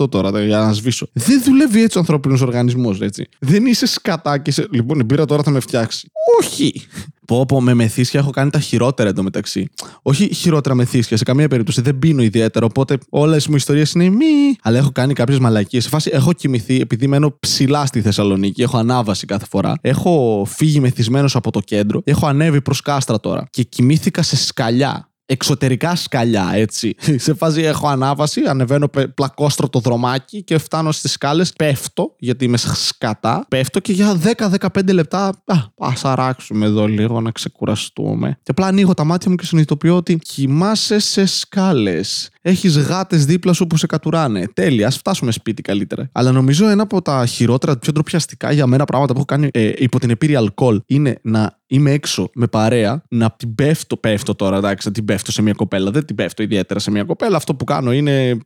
5-6% 0.00 0.10
τώρα 0.10 0.30
δε, 0.30 0.44
για 0.44 0.58
να 0.58 0.72
σβήσω. 0.72 1.06
Δεν 1.12 1.42
δουλεύει 1.42 1.82
έτσι 1.82 1.96
ο 1.96 2.00
ανθρώπινος 2.00 2.40
οργανισμός, 2.40 3.00
έτσι. 3.00 3.28
Δεν 3.38 3.66
είσαι 3.66 3.86
σκατά 3.86 4.38
και 4.38 4.50
είσαι. 4.50 4.66
Λοιπόν, 4.70 5.00
η 5.00 5.04
μπύρα 5.04 5.24
τώρα 5.24 5.42
θα 5.42 5.50
με 5.50 5.60
φτιάξει. 5.60 6.10
Όχι. 6.40 6.86
Πω, 7.26 7.46
πω, 7.46 7.60
με 7.60 7.74
μεθύσια 7.74 8.20
έχω 8.20 8.30
κάνει 8.30 8.50
τα 8.50 8.60
χειρότερα 8.60 9.08
εντωμεταξύ. 9.08 9.68
Όχι 10.02 10.34
χειρότερα 10.34 10.74
μεθύσια, 10.74 11.16
σε 11.16 11.24
καμία 11.24 11.48
περίπτωση. 11.48 11.80
Δεν 11.80 11.98
πίνω 11.98 12.22
ιδιαίτερα, 12.22 12.66
οπότε 12.66 12.98
όλες 13.08 13.46
μου 13.46 13.56
ιστορίες 13.56 13.92
είναι 13.92 14.08
μη. 14.08 14.56
Αλλά 14.62 14.78
έχω 14.78 14.90
κάνει 14.90 15.12
κάποιες 15.12 15.38
μαλακίες. 15.38 15.82
Σε 15.82 15.88
φάση 15.88 16.10
έχω 16.12 16.32
κοιμηθεί, 16.32 16.80
επειδή 16.80 17.06
μένω 17.06 17.36
ψηλά 17.40 17.86
στη 17.86 18.00
Θεσσαλονίκη, 18.00 18.62
έχω 18.62 18.78
ανάβαση 18.78 19.26
κάθε 19.26 19.46
φορά. 19.50 19.74
Έχω 19.80 20.44
φύγει 20.48 20.80
μεθυσμένος 20.80 21.36
από 21.36 21.50
το 21.50 21.60
κέντρο, 21.60 22.00
έχω 22.04 22.26
ανέβει 22.26 22.62
προς 22.62 22.80
κάστρα 22.80 23.20
τώρα 23.20 23.46
και 23.50 23.62
κοιμήθηκα 23.62 24.22
σε 24.22 24.36
σκαλιά. 24.36 25.11
Εξωτερικά 25.32 25.94
σκαλιά, 25.94 26.50
έτσι. 26.54 26.94
Σε 27.16 27.34
φάση 27.34 27.62
έχω 27.62 27.88
ανάβαση, 27.88 28.40
ανεβαίνω 28.48 28.88
πε- 28.88 29.08
πλακόστρο 29.08 29.68
το 29.68 29.78
δρομάκι 29.78 30.42
και 30.42 30.58
φτάνω 30.58 30.92
στις 30.92 31.12
σκάλες. 31.12 31.52
Πέφτω, 31.52 32.14
γιατί 32.18 32.44
είμαι 32.44 32.56
σκατά. 32.56 33.46
Πέφτω 33.48 33.80
και 33.80 33.92
για 33.92 34.20
10-15 34.36 34.92
λεπτά. 34.92 35.26
Α 35.26 35.56
ας 35.76 36.04
αράξουμε 36.04 36.66
εδώ 36.66 36.86
λίγο 36.86 37.20
να 37.20 37.30
ξεκουραστούμε. 37.30 38.38
Και 38.42 38.50
απλά 38.50 38.66
ανοίγω 38.66 38.94
τα 38.94 39.04
μάτια 39.04 39.30
μου 39.30 39.36
και 39.36 39.44
συνειδητοποιώ 39.44 39.96
ότι 39.96 40.16
κοιμάσαι 40.16 40.98
σε 40.98 41.26
σκάλες. 41.26 42.30
Έχεις 42.42 42.78
γάτες 42.78 43.24
δίπλα 43.24 43.52
σου 43.52 43.66
που 43.66 43.76
σε 43.76 43.86
κατουράνε. 43.86 44.46
Τέλεια, 44.54 44.86
ας 44.86 44.96
φτάσουμε 44.96 45.32
σπίτι 45.32 45.62
καλύτερα. 45.62 46.08
Αλλά 46.12 46.32
νομίζω 46.32 46.68
ένα 46.68 46.82
από 46.82 47.02
τα 47.02 47.26
χειρότερα, 47.26 47.78
πιο 47.78 47.92
ντροπιαστικά 47.92 48.52
για 48.52 48.66
μένα 48.66 48.84
πράγματα 48.84 49.12
που 49.12 49.18
έχω 49.18 49.26
κάνει 49.26 49.48
ε, 49.52 49.72
υπό 49.76 49.98
την 49.98 50.10
επίρρεια 50.10 50.38
αλκοόλ 50.38 50.80
είναι 50.86 51.18
να 51.22 51.60
είμαι 51.72 51.90
έξω 51.90 52.30
με 52.34 52.46
παρέα, 52.46 53.02
να 53.08 53.30
την 53.30 53.54
πέφτω, 53.54 53.96
πέφτω 53.96 54.34
τώρα, 54.34 54.56
εντάξει, 54.56 54.88
να 54.88 54.94
την 54.94 55.04
πέφτω 55.04 55.32
σε 55.32 55.42
μια 55.42 55.52
κοπέλα. 55.52 55.90
Δεν 55.90 56.04
την 56.04 56.16
πέφτω 56.16 56.42
ιδιαίτερα 56.42 56.80
σε 56.80 56.90
μια 56.90 57.04
κοπέλα. 57.04 57.36
Αυτό 57.36 57.54
που 57.54 57.64
κάνω 57.64 57.92
είναι 57.92 58.38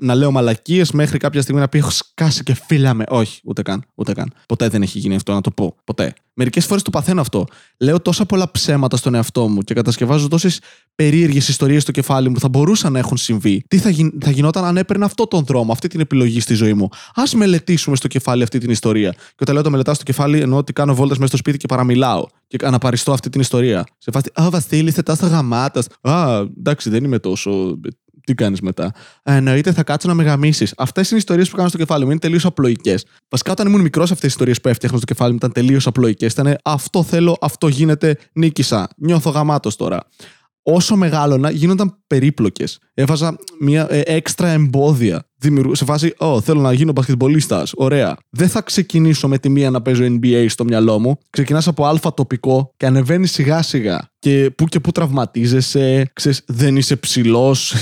να 0.00 0.14
λέω 0.14 0.30
μαλακίες 0.30 0.92
μέχρι 0.92 1.18
κάποια 1.18 1.42
στιγμή 1.42 1.60
να 1.60 1.68
πει 1.68 1.78
έχω 1.78 1.90
σκάσει 1.90 2.42
και 2.42 2.54
φύλαμε. 2.66 3.04
Όχι, 3.08 3.40
ούτε 3.44 3.62
καν. 3.62 3.84
Ούτε 3.94 4.12
καν. 4.12 4.32
Ποτέ 4.46 4.68
δεν 4.68 4.82
έχει 4.82 4.98
γίνει 4.98 5.14
αυτό 5.14 5.32
να 5.32 5.40
το 5.40 5.50
πω. 5.50 5.76
Ποτέ. 5.84 6.14
Μερικές 6.36 6.66
φορές 6.66 6.82
το 6.82 6.90
παθαίνω 6.90 7.20
αυτό. 7.20 7.44
Λέω 7.78 8.00
τόσα 8.00 8.26
πολλά 8.26 8.50
ψέματα 8.50 8.96
στον 8.96 9.14
εαυτό 9.14 9.48
μου 9.48 9.62
και 9.62 9.74
κατασκευάζω 9.74 10.28
τόσες 10.28 10.60
περίεργες 10.94 11.48
ιστορίες 11.48 11.82
στο 11.82 11.92
κεφάλι 11.92 12.28
μου 12.28 12.34
που 12.34 12.40
θα 12.40 12.48
μπορούσαν 12.48 12.92
να 12.92 12.98
έχουν 12.98 13.16
συμβεί. 13.16 13.64
Τι 13.68 13.78
θα, 13.78 13.90
γι... 13.90 14.10
θα 14.20 14.30
γινόταν 14.30 14.64
αν 14.64 14.76
έπαιρνα 14.76 15.04
αυτό 15.04 15.26
τον 15.26 15.44
δρόμο, 15.44 15.72
αυτή 15.72 15.88
την 15.88 16.00
επιλογή 16.00 16.40
στη 16.40 16.54
ζωή 16.54 16.74
μου. 16.74 16.88
Α 17.14 17.22
μελετήσουμε 17.36 17.96
στο 17.96 18.08
κεφάλι 18.08 18.42
αυτή 18.42 18.58
την 18.58 18.70
ιστορία. 18.70 19.12
Και 19.12 19.38
όταν 19.40 19.54
λέω 19.54 19.62
το 19.62 19.70
μελετάω 19.70 19.94
στο 19.94 20.04
κεφάλι, 20.04 20.40
εννοώ 20.40 20.58
ότι 20.58 20.72
κάνω 20.72 20.94
βόλτες 20.94 21.16
μέσα 21.16 21.28
στο 21.28 21.36
σπίτι 21.36 21.58
και 21.58 21.66
παραμιλάω. 21.66 22.26
Και 22.46 22.56
αναπαριστώ 22.62 23.12
αυτή 23.12 23.28
την 23.28 23.40
ιστορία. 23.40 23.84
Σε 23.98 24.10
φάση, 24.10 24.30
Α, 24.40 24.50
Βασίλη, 24.50 24.88
είσαι 24.88 25.02
τόσο 25.02 25.26
γαμάτα. 25.26 25.82
Α, 26.00 26.44
εντάξει, 26.58 26.90
δεν 26.90 27.04
είμαι 27.04 27.18
τόσο 27.18 27.78
τι 28.24 28.34
κάνεις 28.34 28.60
μετά; 28.60 28.92
«Ε, 29.22 29.34
Εννοείται 29.34 29.72
θα 29.72 29.82
κάτσω 29.82 30.08
να 30.08 30.14
με 30.14 30.22
γαμίσεις. 30.22 30.74
Αυτές 30.76 31.06
είναι 31.06 31.14
οι 31.14 31.18
ιστορίες 31.18 31.50
που 31.50 31.56
κάνω 31.56 31.68
στο 31.68 31.78
κεφάλι 31.78 32.04
μου. 32.04 32.10
Είναι 32.10 32.20
τελείως 32.20 32.44
απλοϊκές. 32.44 33.04
Βασικά, 33.28 33.52
όταν 33.52 33.66
ήμουν 33.66 33.80
μικρός, 33.80 34.10
αυτές 34.10 34.24
οι 34.24 34.26
ιστορίες 34.26 34.60
που 34.60 34.68
έφτιαχνα 34.68 34.96
στο 34.98 35.06
κεφάλι 35.06 35.30
μου 35.30 35.36
ήταν 35.36 35.52
τελείως 35.52 35.86
απλοϊκές. 35.86 36.32
Ήταν 36.32 36.56
αυτό 36.64 37.02
θέλω, 37.02 37.36
αυτό 37.40 37.68
γίνεται, 37.68 38.16
νίκησα. 38.32 38.88
Νιώθω 38.96 39.30
γαμάτος 39.30 39.76
τώρα. 39.76 40.00
όσο 40.66 40.96
μεγάλωνα 40.96 41.50
γίνονταν 41.50 41.96
περίπλοκες. 42.06 42.78
Έβαζα 42.94 43.36
μια 43.60 43.86
ε, 43.90 44.00
έξτρα 44.04 44.48
εμπόδια. 44.48 45.28
Δημιουργού, 45.36 45.74
σε 45.74 45.84
φάση, 45.84 46.14
Ω, 46.18 46.40
θέλω 46.40 46.60
να 46.60 46.72
γίνω 46.72 46.92
μπασκετμπολίστας. 46.92 47.72
Ωραία. 47.76 48.16
Δεν 48.30 48.48
θα 48.48 48.60
ξεκινήσω 48.62 49.28
με 49.28 49.38
τη 49.38 49.48
μία 49.48 49.70
να 49.70 49.82
παίζω 49.82 50.04
NBA 50.04 50.46
στο 50.48 50.64
μυαλό 50.64 50.98
μου. 50.98 51.18
Ξεκινάς 51.30 51.66
από 51.68 51.84
αλφα 51.86 52.14
τοπικό 52.14 52.70
και 52.76 52.86
ανεβαίνεις 52.86 53.32
σιγά 53.32 53.62
σιγά. 53.62 54.08
Και 54.18 54.50
που 54.56 54.64
και 54.64 54.80
που 54.80 54.92
τραυματίζεσαι, 54.92 56.10
ξέρεις, 56.12 56.42
δεν 56.46 56.76
είσαι 56.76 56.96
ψηλός. 56.96 57.74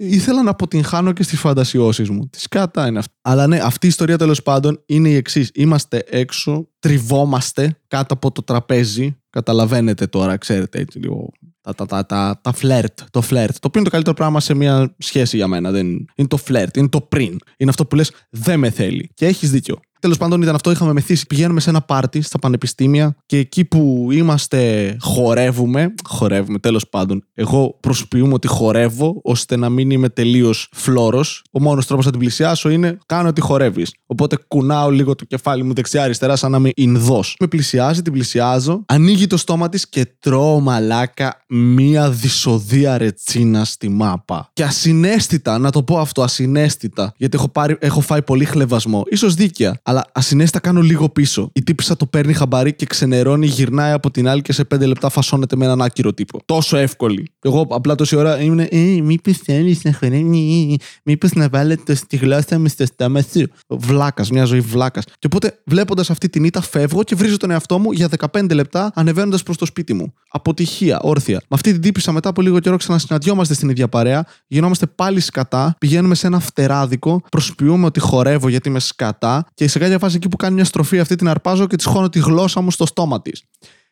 Ήθελα 0.00 0.42
να 0.42 0.50
αποτυγχάνω 0.50 1.12
και 1.12 1.22
στις 1.22 1.40
φαντασιώσεις 1.40 2.10
μου. 2.10 2.28
Τι 2.28 2.40
σκάτα 2.40 2.86
είναι 2.86 2.98
αυτή. 2.98 3.12
Αλλά 3.22 3.46
ναι, 3.46 3.58
αυτή 3.62 3.86
η 3.86 3.88
ιστορία 3.88 4.18
τέλος 4.18 4.42
πάντων 4.42 4.82
είναι 4.86 5.08
η 5.08 5.14
εξής. 5.14 5.50
Είμαστε 5.54 6.04
έξω, 6.10 6.68
τριβόμαστε 6.78 7.78
κάτω 7.88 8.14
από 8.14 8.32
το 8.32 8.42
τραπέζι. 8.42 9.16
Καταλαβαίνετε 9.30 10.06
τώρα, 10.06 10.36
ξέρετε 10.36 10.78
έτσι 10.78 10.98
λίγο. 10.98 11.30
Τα, 11.60 11.74
τα, 11.74 11.86
τα, 11.86 12.06
τα, 12.06 12.40
τα 12.42 12.52
φλερτ, 12.52 13.00
το 13.10 13.20
φλερτ. 13.20 13.52
Το 13.52 13.66
οποίο 13.66 13.80
είναι 13.80 13.84
το 13.84 13.90
καλύτερο 13.90 14.16
πράγμα 14.16 14.40
σε 14.40 14.54
μια 14.54 14.94
σχέση 14.98 15.36
για 15.36 15.46
μένα. 15.46 15.70
Δεν... 15.70 15.86
Είναι 15.86 16.28
το 16.28 16.36
φλερτ, 16.36 16.76
είναι 16.76 16.88
το 16.88 17.00
πριν. 17.00 17.38
Είναι 17.56 17.70
αυτό 17.70 17.86
που 17.86 17.96
λες, 17.96 18.12
δεν 18.30 18.58
με 18.58 18.70
θέλει. 18.70 19.10
Και 19.14 19.26
έχεις 19.26 19.50
δίκιο. 19.50 19.80
Τέλος 20.00 20.16
πάντων, 20.16 20.42
ήταν 20.42 20.54
αυτό. 20.54 20.70
Είχαμε 20.70 20.92
μεθύσει. 20.92 21.26
Πηγαίνουμε 21.26 21.60
σε 21.60 21.70
ένα 21.70 21.80
πάρτι 21.80 22.20
στα 22.20 22.38
πανεπιστήμια 22.38 23.16
και 23.26 23.38
εκεί 23.38 23.64
που 23.64 24.08
είμαστε, 24.10 24.96
χορεύουμε. 25.00 25.94
Χορεύουμε, 26.04 26.58
τέλος 26.58 26.88
πάντων. 26.88 27.24
Εγώ 27.34 27.76
προσποιούμαι 27.80 28.34
ότι 28.34 28.46
χορεύω 28.46 29.20
ώστε 29.22 29.56
να 29.56 29.68
μην 29.68 29.90
είμαι 29.90 30.08
τελείως 30.08 30.68
φλόρο. 30.72 31.24
Ο 31.52 31.60
μόνος 31.60 31.86
τρόπος 31.86 32.04
να 32.04 32.10
την 32.10 32.20
πλησιάσω 32.20 32.68
είναι 32.68 32.98
κάνω 33.06 33.28
ότι 33.28 33.40
χορεύεις. 33.40 33.94
Οπότε 34.06 34.38
κουνάω 34.48 34.90
λίγο 34.90 35.14
το 35.14 35.24
κεφάλι 35.24 35.62
μου 35.62 35.72
δεξιά-αριστερά, 35.72 36.36
σαν 36.36 36.50
να 36.50 36.56
είμαι 36.56 36.70
Ινδός. 36.74 37.36
Με 37.40 37.46
πλησιάζει, 37.46 38.02
την 38.02 38.12
πλησιάζω. 38.12 38.82
Ανοίγει 38.86 39.26
το 39.26 39.36
στόμα 39.36 39.68
της 39.68 39.88
και 39.88 40.06
τρώω 40.18 40.60
μαλάκα 40.60 41.44
μία 41.48 42.10
δυσοδεία 42.10 42.98
ρετσίνα 42.98 43.64
στη 43.64 43.88
μάπα. 43.88 44.50
Και 44.52 44.62
ασυναίσθητα, 44.64 45.58
να 45.58 45.70
το 45.70 45.82
πω 45.82 45.98
αυτό, 45.98 46.22
ασυναίσθητα. 46.22 47.12
Γιατί 47.16 47.36
έχω, 47.36 47.48
πάρει, 47.48 47.76
έχω 47.80 48.00
φάει 48.00 48.22
πολύ 48.22 48.44
χλεβασμό. 48.44 49.04
σω 49.16 49.30
δίκαια. 49.30 49.80
Αλλά 49.88 50.04
ασυναίσθητα 50.12 50.58
κάνω 50.58 50.80
λίγο 50.80 51.08
πίσω. 51.08 51.50
Η 51.52 51.62
τύπησα 51.62 51.96
το 51.96 52.06
παίρνει 52.06 52.32
χαμπάρι 52.32 52.72
και 52.72 52.86
ξενερώνει, 52.86 53.46
γυρνάει 53.46 53.92
από 53.92 54.10
την 54.10 54.28
άλλη 54.28 54.42
και 54.42 54.52
σε 54.52 54.64
πέντε 54.64 54.86
λεπτά 54.86 55.08
φασώνεται 55.08 55.56
με 55.56 55.64
έναν 55.64 55.82
άκυρο 55.82 56.14
τύπο. 56.14 56.40
Τόσο 56.44 56.76
εύκολη. 56.76 57.32
Εγώ 57.40 57.66
απλά 57.70 57.94
τόση 57.94 58.16
ώρα 58.16 58.40
ήμουν. 58.40 58.58
Ε, 58.58 59.00
μήπως 59.02 59.36
θέλεις 59.36 59.84
να 59.84 59.92
χορεύει, 59.92 60.78
μήπως 61.04 61.32
να 61.32 61.48
βάλετε 61.48 61.94
στη 61.94 62.16
γλώσσα 62.16 62.58
μου 62.58 62.68
στο 62.68 62.86
στόμα 62.86 63.20
σου. 63.20 63.46
Βλάκας, 63.68 64.30
μια 64.30 64.44
ζωή 64.44 64.60
βλάκας. 64.60 65.04
Και 65.04 65.26
οπότε 65.26 65.58
βλέποντας 65.64 66.10
αυτή 66.10 66.28
την 66.28 66.44
ήττα, 66.44 66.60
φεύγω 66.60 67.02
και 67.02 67.14
βρίζω 67.14 67.36
τον 67.36 67.50
εαυτό 67.50 67.78
μου 67.78 67.92
για 67.92 68.08
15 68.32 68.54
λεπτά 68.54 68.90
ανεβαίνοντας 68.94 69.42
προς 69.42 69.56
το 69.56 69.66
σπίτι 69.66 69.94
μου. 69.94 70.14
Αποτυχία, 70.30 70.98
όρθια. 71.02 71.36
Με 71.36 71.46
αυτή 71.48 71.72
την 71.72 71.80
τύπησα 71.80 72.12
μετά 72.12 72.28
από 72.28 72.42
λίγο 72.42 72.60
καιρό 72.60 72.76
ξανασυναντιόμαστε 72.76 73.54
στην 73.54 73.68
ίδια 73.68 73.88
παρέα, 73.88 74.26
γινόμαστε 74.46 74.86
πάλι 74.86 75.20
σκατά, 75.20 75.76
πηγαίνουμε 75.78 76.14
σε 76.14 76.26
ένα 76.26 76.38
φτεράδικο, 76.38 77.22
προσποιούμε 77.28 77.86
ότι 77.86 78.00
χορεύω 78.00 78.48
γιατί 78.48 78.68
είμαι 78.68 78.80
σκατά 78.80 79.46
και 79.54 79.68
σε 79.68 79.77
κάποια 79.78 79.98
φάση 79.98 80.16
εκεί 80.16 80.28
που 80.28 80.36
κάνει 80.36 80.54
μια 80.54 80.64
στροφή 80.64 80.98
αυτή 80.98 81.14
την 81.14 81.28
αρπάζω 81.28 81.66
και 81.66 81.76
τη 81.76 81.84
χώνω 81.84 82.08
τη 82.08 82.18
γλώσσα 82.18 82.60
μου 82.60 82.70
στο 82.70 82.86
στόμα 82.86 83.22
της. 83.22 83.42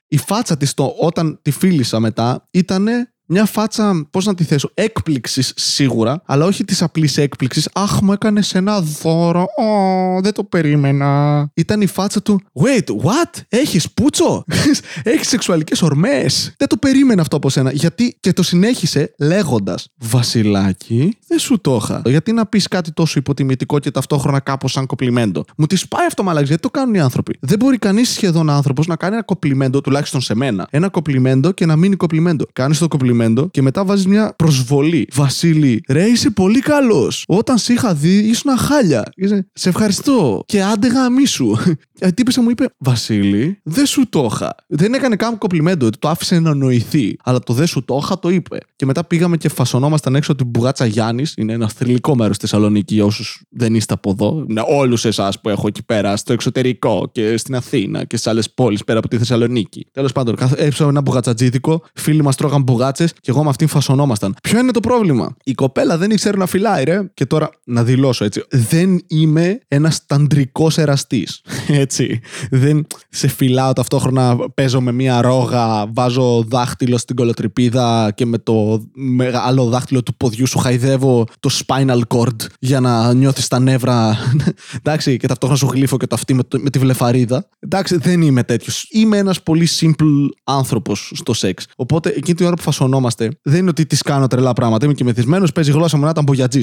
Η 0.09 0.17
φάτσα 0.17 0.57
της 0.57 0.75
όταν 1.01 1.39
τη 1.43 1.51
φίλησα 1.51 2.01
μετά 2.01 2.49
ήταν 2.51 2.89
μια 3.29 3.45
φάτσα, 3.45 4.07
πώς 4.11 4.25
να 4.25 4.35
τη 4.35 4.45
θέσω, 4.45 4.71
έκπληξης 4.75 5.53
σίγουρα, 5.57 6.23
αλλά 6.27 6.45
όχι 6.45 6.65
της 6.65 6.83
απλής 6.83 7.17
έκπληξης. 7.17 7.69
Αχ, 7.75 8.01
μου 8.01 8.13
έκανε 8.13 8.41
ένα 8.53 8.81
δώρο. 8.81 9.43
Ω, 9.43 10.21
δεν 10.21 10.33
το 10.33 10.45
περίμενα. 10.45 11.41
Ήταν 11.55 11.81
η 11.81 11.87
φάτσα 11.87 12.23
του. 12.23 12.41
Wait, 12.53 12.89
what? 13.05 13.41
Έχεις 13.49 13.91
πούτσο; 13.91 14.45
Έχεις 15.03 15.29
σεξουαλικές 15.29 15.83
ορμές; 15.83 16.55
Δεν 16.57 16.69
το 16.69 16.77
περίμενα 16.77 17.21
αυτό 17.21 17.37
από 17.37 17.51
σένα. 17.51 17.73
Γιατί 17.73 18.17
και 18.21 18.33
το 18.33 18.43
συνέχισε 18.43 19.15
λέγοντας 19.19 19.89
Βασιλάκι, 19.97 21.17
δεν 21.29 21.39
σου 21.39 21.61
το 21.61 21.81
είχα. 21.83 22.03
Γιατί 22.05 22.33
να 22.33 22.47
πεις 22.47 22.69
κάτι 22.69 22.93
τόσο 22.93 23.19
υποτιμητικό 23.19 23.79
και 23.79 23.91
ταυτόχρονα 23.91 24.41
κάπως 24.41 24.73
σαν 24.73 24.87
κοπλιμέντο. 24.87 25.45
Μου 25.57 25.67
τη 25.67 25.83
πάει 25.89 26.07
αυτό 26.07 26.23
μαλάκι, 26.23 26.47
γιατί 26.47 26.63
το 26.63 26.71
κάνουν 26.71 26.95
οι 26.95 27.01
άνθρωποι. 27.01 27.37
Δεν 27.41 27.59
μπορεί 27.59 27.79
κανείς 27.79 28.11
σχεδόν 28.11 28.51
άνθρωπος 28.51 28.87
να 28.87 28.97
κάνει 28.97 29.15
ένα 29.15 29.25
κοπλιμέντο, 29.25 29.81
τουλάχιστον 29.81 30.21
σε 30.21 30.35
μένα. 30.35 30.67
Ένα 30.71 30.89
κοπλιμέντο 30.89 31.53
και 31.53 31.67
να 31.67 31.77
μείνει 31.77 31.97
κοπλιμέντο. 31.97 32.47
Κάνεις 32.53 32.79
το 32.79 32.89
κοπλιμέντο 32.89 33.16
και 33.51 33.63
μετά 33.63 33.85
βάζεις 33.85 34.07
μια 34.07 34.35
προσβολή. 34.37 35.09
Βασίλη, 35.15 35.83
ρε 35.89 36.05
είσαι 36.05 36.31
πολύ 36.31 36.61
καλός. 36.61 37.25
Όταν 37.27 37.59
σε 37.59 37.73
είχα 37.73 37.95
δει, 37.95 38.19
ήσουν 38.19 38.59
χάλια. 38.59 39.05
Είσαι, 39.15 39.49
Σε 39.53 39.69
ευχαριστώ. 39.69 40.43
Και 40.47 40.63
άντε 40.63 40.89
γαμίσου. 40.89 41.57
Η 42.01 42.13
τύπησα 42.17 42.43
μου 42.43 42.51
είπε, 42.51 42.67
Βασίλη, 42.79 43.61
δεν 43.63 43.87
σου 43.87 44.09
το 44.09 44.29
είχα. 44.33 44.55
Δεν 44.67 44.95
έκανε 44.95 45.17
καν 45.17 45.39
κοπλιμέντο, 45.39 45.89
το 45.99 46.09
άφησε 46.09 46.39
να 46.39 46.55
νοηθεί. 46.55 47.17
Αλλά 47.25 47.39
το 47.39 47.53
δεν 47.53 47.67
σου 47.67 47.85
το 47.85 48.01
είχα 48.03 48.19
το 48.19 48.29
είπε. 48.29 48.59
Και 48.77 48.87
μετά 48.87 49.05
πήγαμε 49.05 49.37
και 49.37 49.49
φασωνόμασταν 49.49 50.15
έξω 50.15 50.33
από 50.33 50.43
την 50.43 50.51
Μπουγάτσα 50.51 50.87
Γιάννης. 50.87 51.35
Είναι 51.37 51.53
ένα 51.53 51.69
θρηλυκό 51.69 52.17
μέρος 52.17 52.37
στη 52.37 52.47
Θεσσαλονίκη 52.47 52.95
για 52.95 53.05
όσους 53.05 53.43
δεν 53.51 53.75
είστε 53.75 53.95
από 53.95 54.11
εδώ. 54.11 54.45
Ναι, 54.49 54.63
όλους 54.67 55.05
εσάς 55.05 55.41
που 55.41 55.49
έχω 55.49 55.67
εκεί 55.67 55.85
πέρα, 55.85 56.17
στο 56.17 56.33
εξωτερικό 56.33 57.09
και 57.13 57.37
στην 57.37 57.55
Αθήνα 57.55 58.05
και 58.05 58.17
σε 58.17 58.31
άλλες 58.31 58.51
πόλεις 58.51 58.85
πέρα 58.85 58.99
από 58.99 59.09
τη 59.09 59.19
Θεσσαλονίκη. 59.19 59.87
Τέλος 59.93 60.13
πάντων, 60.13 60.37
έψαμε 60.57 60.91
ένα 60.91 61.01
μπουγατσατζίδικο, 61.01 61.83
φίλοι 61.95 62.23
μας 62.23 62.37
τρώγαν 62.37 62.63
μπουγάτσες 62.63 63.06
και 63.13 63.31
εγώ 63.31 63.43
με 63.43 63.49
αυτήν 63.49 63.69
φασωνόμασταν. 63.69 64.35
Ποιο 64.43 64.59
είναι 64.59 64.71
το 64.71 64.81
πρόβλημα; 64.81 65.37
Η 65.45 65.53
κοπέλα 65.55 65.99
δεν 65.99 66.11
ήξερε 66.11 66.37
να 66.37 66.47
φυλάει, 66.47 66.85
ρε. 66.85 67.11
Και 67.15 67.27
τώρα 67.27 67.51
να 67.65 67.85
δηλώσω 67.85 68.25
έτσι. 68.25 68.43
Δεν 68.51 69.01
είμαι 69.07 69.61
ένας 69.69 70.07
ταντρικός 70.07 70.79
εραστής. 70.79 71.41
Έτσι. 71.69 72.21
Δεν 72.51 72.87
σε 73.09 73.29
φυλάω 73.29 73.73
ταυτόχρονα, 73.73 74.37
παίζω 74.55 74.81
με 74.81 74.93
μία 74.93 75.21
ρόγα, 75.21 75.87
βάζω 75.93 76.43
δάχτυλο 76.49 76.99
στην 76.99 77.17
κολοτρυπίδα 77.17 78.13
και 78.15 78.27
με 78.27 78.39
το 78.39 78.85
μεγάλο 78.95 79.65
δάχτυλο 79.65 80.03
του 80.03 80.17
ποδιού 80.17 80.47
σου 80.47 80.59
χαϊδεύω 80.59 81.25
το 81.41 81.51
spinal 81.67 82.01
cord 82.09 82.37
για 82.59 82.81
να 82.81 83.13
νιώθεις 83.13 83.49
τα 83.49 83.59
νεύρα. 83.59 84.17
Εντάξει, 84.83 85.17
και 85.17 85.27
ταυτόχρονα 85.27 85.59
σου 85.61 85.67
γλύφω 85.73 85.97
και 85.97 86.07
το 86.07 86.15
αυτή 86.15 86.35
με, 86.35 86.43
το- 86.43 86.59
με 86.61 86.71
τη 86.71 86.79
βλεφαρίδα. 86.79 87.49
Εντάξει, 87.59 87.97
δεν 87.97 88.23
είμαι 88.23 88.43
τέτοιος. 88.43 88.87
Είμαι 88.91 89.17
ένας 89.19 89.43
πολύ 89.43 89.69
simple 89.81 90.27
άνθρωπος 90.45 91.13
στο 91.15 91.35
σεξ. 91.35 91.67
Οπότε 91.77 92.09
εκείνη 92.09 92.37
την 92.37 92.47
ώρα 92.47 92.55
που 92.57 92.63
φασωνόμαστε, 93.01 93.39
δεν 93.43 93.61
είναι 93.61 93.71
ότι 93.71 93.87
τη 93.87 93.97
κάνω 93.97 94.27
τρελά 94.27 94.53
πράγματα. 94.53 94.85
Είμαι 94.85 94.95
και 94.95 95.05
μεθυσμένος, 95.05 95.53
παίζει 95.53 95.71
η 95.71 95.73
γλώσσα 95.73 95.97
μου 95.97 96.05
να 96.05 96.11
ήταν 96.11 96.25
μπογιατζή. 96.25 96.63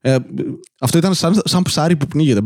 Ε, 0.00 0.16
αυτό 0.80 0.98
ήταν 0.98 1.14
σαν, 1.14 1.40
σαν 1.44 1.62
ψάρι 1.62 1.96
που 1.96 2.06
πνίγεται. 2.06 2.40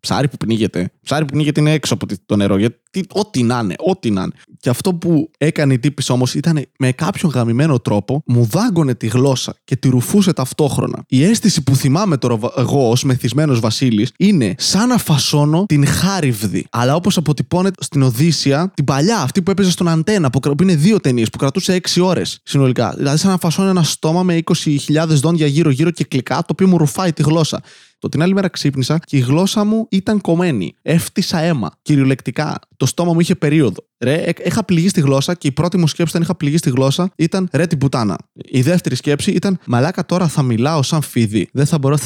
Ψάρι 0.00 0.28
που 0.28 0.36
πνίγεται. 0.36 0.90
Ψάρι 1.02 1.24
που 1.24 1.32
πνίγεται 1.32 1.60
είναι 1.60 1.72
έξω 1.72 1.94
από 1.94 2.06
το 2.26 2.36
νερό. 2.36 2.56
Γιατί 2.56 3.06
ό,τι 3.12 3.42
να 3.42 3.60
είναι, 3.62 3.74
ό,τι 3.78 4.10
να 4.10 4.22
είναι. 4.22 4.32
Και 4.60 4.68
αυτό 4.68 4.94
που 4.94 5.30
έκανε 5.38 5.72
η 5.74 5.78
τύπης 5.78 6.08
όμως 6.10 6.34
ήταν 6.34 6.64
με 6.78 6.92
κάποιον 6.92 7.32
γαμημένο 7.32 7.78
τρόπο 7.78 8.22
μου 8.26 8.44
δάγκωνε 8.44 8.94
τη 8.94 9.06
γλώσσα 9.06 9.54
και 9.64 9.76
τη 9.76 9.88
ρουφούσε 9.88 10.32
ταυτόχρονα. 10.32 11.04
Η 11.08 11.24
αίσθηση 11.24 11.62
που 11.62 11.76
θυμάμαι 11.76 12.16
τώρα 12.16 12.36
βα- 12.36 12.52
εγώ 12.56 12.88
ως 12.90 13.04
μεθυσμένος 13.04 13.60
Βασίλης 13.60 14.12
είναι 14.18 14.54
σαν 14.58 14.88
να 14.88 14.98
φασώνω 14.98 15.64
την 15.66 15.86
χάριβδη. 15.86 16.66
Αλλά 16.70 16.94
όπως 16.94 17.16
αποτυπώνεται 17.16 17.82
στην 17.82 18.02
Οδύσσια, 18.02 18.72
την 18.74 18.84
παλιά, 18.84 19.18
αυτή 19.20 19.42
που 19.42 19.50
έπαιζε 19.50 19.70
στον 19.70 19.88
Αντένα, 19.88 20.30
που, 20.30 20.40
κρα- 20.40 20.54
που 20.54 20.62
είναι 20.62 20.74
δύο 20.92 21.00
ταινίες, 21.00 21.30
που 21.30 21.38
κρατούσε 21.38 21.74
6 21.74 22.00
ώρες 22.02 22.40
συνολικά. 22.44 22.94
Δηλαδή, 22.96 23.18
σαν 23.18 23.30
να 23.30 23.38
φασώνω 23.38 23.68
ένα 23.68 23.82
στόμα 23.82 24.22
με 24.22 24.38
20.000 24.44 25.06
δόντια 25.06 25.46
γύρω-γύρω 25.46 25.90
και 25.90 26.04
κλικά, 26.04 26.36
το 26.36 26.46
οποίο 26.48 26.68
μου 26.68 26.78
ρουφάει 26.78 27.12
τη 27.12 27.22
γλώσσα. 27.22 27.62
Το 27.98 28.08
την 28.08 28.22
άλλη 28.22 28.34
μέρα 28.34 28.48
ξύπνησα 28.48 28.98
και 28.98 29.16
η 29.16 29.20
γλώσσα 29.20 29.64
μου 29.64 29.86
ήταν 29.90 30.20
κομμένη. 30.20 30.74
Έφτισα 30.82 31.38
αίμα. 31.38 31.70
Κυριολεκτικά. 31.82 32.58
Το 32.76 32.86
στόμα 32.86 33.12
μου 33.12 33.20
είχε 33.20 33.34
περίοδο. 33.34 33.84
Ρε, 33.98 34.14
ε- 34.14 34.32
είχα 34.44 34.64
πληγεί 34.64 34.88
στη 34.88 35.00
γλώσσα 35.00 35.34
και 35.34 35.48
η 35.48 35.52
πρώτη 35.52 35.76
μου 35.76 35.86
σκέψη 35.86 36.10
όταν 36.10 36.22
είχα 36.22 36.34
πληγεί 36.34 36.56
στη 36.56 36.70
γλώσσα 36.70 37.12
ήταν 37.16 37.48
ρε 37.52 37.66
την 37.66 37.78
πουτάνα. 37.78 38.18
Η 38.34 38.62
δεύτερη 38.62 38.94
σκέψη 38.94 39.30
ήταν 39.30 39.58
μαλάκα 39.66 40.06
τώρα 40.06 40.28
θα 40.28 40.42
μιλάω 40.42 40.82
σαν 40.82 41.02
φίδι. 41.02 41.48
Δεν 41.52 41.66
θα 41.66 41.78
μπορώ. 41.78 41.96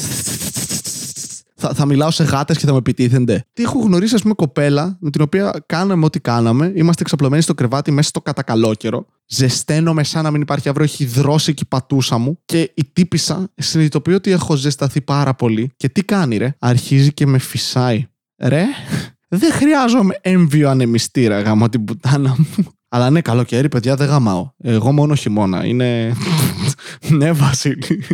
Θα, 1.66 1.74
θα 1.74 1.86
μιλάω 1.86 2.10
σε 2.10 2.24
γάτες 2.24 2.58
και 2.58 2.66
θα 2.66 2.72
με 2.72 2.78
επιτίθενται. 2.78 3.44
Τι 3.52 3.62
έχω 3.62 3.78
γνωρίσει, 3.78 4.14
ας 4.14 4.22
πούμε, 4.22 4.34
κοπέλα 4.34 4.96
με 5.00 5.10
την 5.10 5.22
οποία 5.22 5.64
κάναμε 5.66 6.04
ό,τι 6.04 6.20
κάναμε. 6.20 6.72
Είμαστε 6.74 7.02
εξαπλωμένοι 7.02 7.42
στο 7.42 7.54
κρεβάτι 7.54 7.90
μέσα 7.90 8.08
στο 8.08 8.20
κατακαλόκαιρο. 8.20 9.06
Ζεσταίνομαι 9.26 10.04
σαν 10.04 10.22
να 10.22 10.30
μην 10.30 10.40
υπάρχει 10.40 10.68
αύριο. 10.68 10.84
Έχει 10.84 11.04
δρώσει 11.04 11.54
και 11.54 11.62
η 11.64 11.68
πατούσα 11.68 12.18
μου. 12.18 12.38
Και 12.44 12.70
η 12.74 12.84
τύπησα 12.92 13.52
συνειδητοποιεί 13.54 14.14
ότι 14.16 14.30
έχω 14.30 14.56
ζεσταθεί 14.56 15.00
πάρα 15.00 15.34
πολύ. 15.34 15.72
Και 15.76 15.88
τι 15.88 16.02
κάνει, 16.02 16.36
ρε; 16.36 16.54
Αρχίζει 16.58 17.12
και 17.12 17.26
με 17.26 17.38
φυσάει. 17.38 18.06
Ρε, 18.42 18.64
δεν 19.28 19.52
χρειάζομαι 19.52 20.18
έμβιο 20.20 20.68
ανεμιστήρα 20.70 21.40
γάμο 21.40 21.68
την 21.68 21.84
πουτάνα 21.84 22.36
μου. 22.38 22.75
Αλλά 22.88 23.10
ναι, 23.10 23.20
καλοκαίρι, 23.20 23.68
παιδιά, 23.68 23.96
δεν 23.96 24.08
γαμάω. 24.08 24.50
Εγώ 24.62 24.92
μόνο 24.92 25.14
χειμώνα. 25.14 25.64
Είναι. 25.64 26.12
ναι, 27.18 27.32
Βασίλη. 27.32 28.04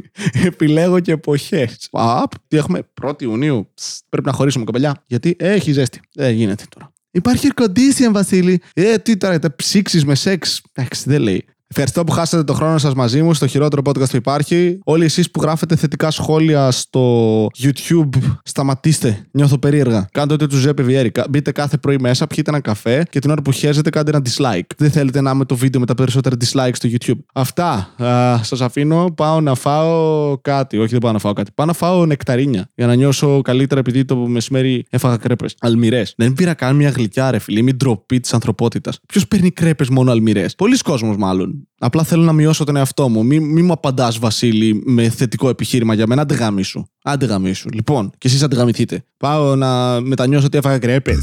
Επιλέγω 0.44 1.00
και 1.00 1.12
εποχές. 1.12 1.88
Απ, 1.90 2.32
τι 2.48 2.56
έχουμε, 2.56 2.82
1η 3.02 3.22
Ιουνίου. 3.22 3.68
Ψ, 3.74 4.00
Πρέπει 4.08 4.26
να 4.26 4.32
χωρίσουμε, 4.32 4.64
κοπελιά. 4.64 5.02
Γιατί 5.06 5.36
έχει 5.38 5.72
ζέστη. 5.72 6.00
Δεν 6.14 6.34
γίνεται 6.34 6.64
τώρα. 6.68 6.92
Υπάρχει 7.10 7.48
air 7.54 7.62
condition, 7.62 8.12
Βασίλη. 8.12 8.62
Ε, 8.74 8.98
τι 8.98 9.16
τώρα, 9.16 9.38
τα 9.38 9.54
ψήξεις 9.56 10.04
με 10.04 10.14
σεξ. 10.14 10.62
Εντάξει, 10.72 11.02
δεν 11.06 11.20
λέει. 11.20 11.44
Ευχαριστώ 11.74 12.04
που 12.04 12.12
χάσατε 12.12 12.44
το 12.44 12.52
χρόνο 12.52 12.78
σας 12.78 12.94
μαζί 12.94 13.22
μου 13.22 13.34
στο 13.34 13.46
χειρότερο 13.46 13.82
podcast 13.84 14.10
που 14.10 14.16
υπάρχει. 14.16 14.78
Όλοι 14.84 15.04
εσείς 15.04 15.30
που 15.30 15.40
γράφετε 15.42 15.76
θετικά 15.76 16.10
σχόλια 16.10 16.70
στο 16.70 17.46
YouTube, 17.62 18.08
σταματήστε. 18.42 19.26
Νιώθω 19.30 19.58
περίεργα. 19.58 20.08
Κάντε 20.12 20.34
ό,τι 20.34 20.46
τους 20.46 20.58
ζέπει 20.58 20.82
Βιέρη. 20.82 21.12
Μπείτε 21.30 21.52
κάθε 21.52 21.76
πρωί 21.76 21.96
μέσα, 22.00 22.26
πιείτε 22.26 22.50
ένα 22.50 22.60
καφέ 22.60 23.02
και 23.10 23.18
την 23.18 23.30
ώρα 23.30 23.42
που 23.42 23.52
χέζετε 23.52 23.90
κάντε 23.90 24.10
ένα 24.10 24.22
dislike. 24.24 24.66
Δεν 24.76 24.90
θέλετε 24.90 25.20
να 25.20 25.30
είμαι 25.30 25.44
το 25.44 25.56
βίντεο 25.56 25.80
με 25.80 25.86
τα 25.86 25.94
περισσότερα 25.94 26.36
dislike 26.40 26.72
στο 26.72 26.88
YouTube. 26.92 27.18
Αυτά. 27.34 27.94
Σας 28.42 28.60
αφήνω. 28.60 29.12
Πάω 29.16 29.40
να 29.40 29.54
φάω 29.54 30.36
κάτι. 30.38 30.78
Όχι, 30.78 30.90
δεν 30.90 31.00
πάω 31.00 31.12
να 31.12 31.18
φάω 31.18 31.32
κάτι. 31.32 31.50
Πάω 31.54 31.66
να 31.66 31.72
φάω 31.72 32.06
νεκταρίνια 32.06 32.70
για 32.74 32.86
να 32.86 32.94
νιώσω 32.94 33.40
καλύτερα 33.40 33.80
επειδή 33.80 34.04
το 34.04 34.16
μεσημέρι 34.16 34.84
έφαγα 34.90 35.16
κρέπες. 35.16 35.54
Αλμυρές. 35.60 36.14
Δεν 36.16 36.32
πήρα 36.32 36.54
καν 36.54 36.76
μια 36.76 36.90
γλυκιά, 36.90 37.30
ρε 37.30 37.38
φίλε. 37.38 37.62
Μην 37.62 37.76
ντροπή 37.76 38.20
της 38.20 38.34
ανθρωπότητας. 38.34 39.00
Ποιος 39.06 39.28
παίρνει 39.28 39.50
κρέπες 39.50 39.88
μόνο 39.88 40.10
αλμυρές; 40.10 40.54
Πολλοί 40.54 40.76
κόσμος 40.76 41.16
μάλλον. 41.16 41.61
Απλά 41.78 42.04
θέλω 42.04 42.22
να 42.22 42.32
μειώσω 42.32 42.64
τον 42.64 42.76
εαυτό 42.76 43.08
μου. 43.08 43.24
Μη, 43.24 43.40
μη 43.40 43.62
μου 43.62 43.72
απαντάς, 43.72 44.18
Βασίλη, 44.18 44.82
με 44.86 45.08
θετικό 45.08 45.48
επιχείρημα 45.48 45.94
για 45.94 46.06
μένα. 46.06 46.22
Άντε 46.22 46.34
γάμισου. 46.34 46.84
Άντε 47.02 47.26
γάμισου. 47.26 47.68
Λοιπόν, 47.72 48.10
και 48.18 48.28
εσείς 48.28 48.42
αντιγαμηθείτε. 48.42 49.04
Πάω 49.16 49.56
να 49.56 50.00
μετανιώσω 50.00 50.46
ότι 50.46 50.58
έφαγα 50.58 50.78
κρέπε. 50.78 51.16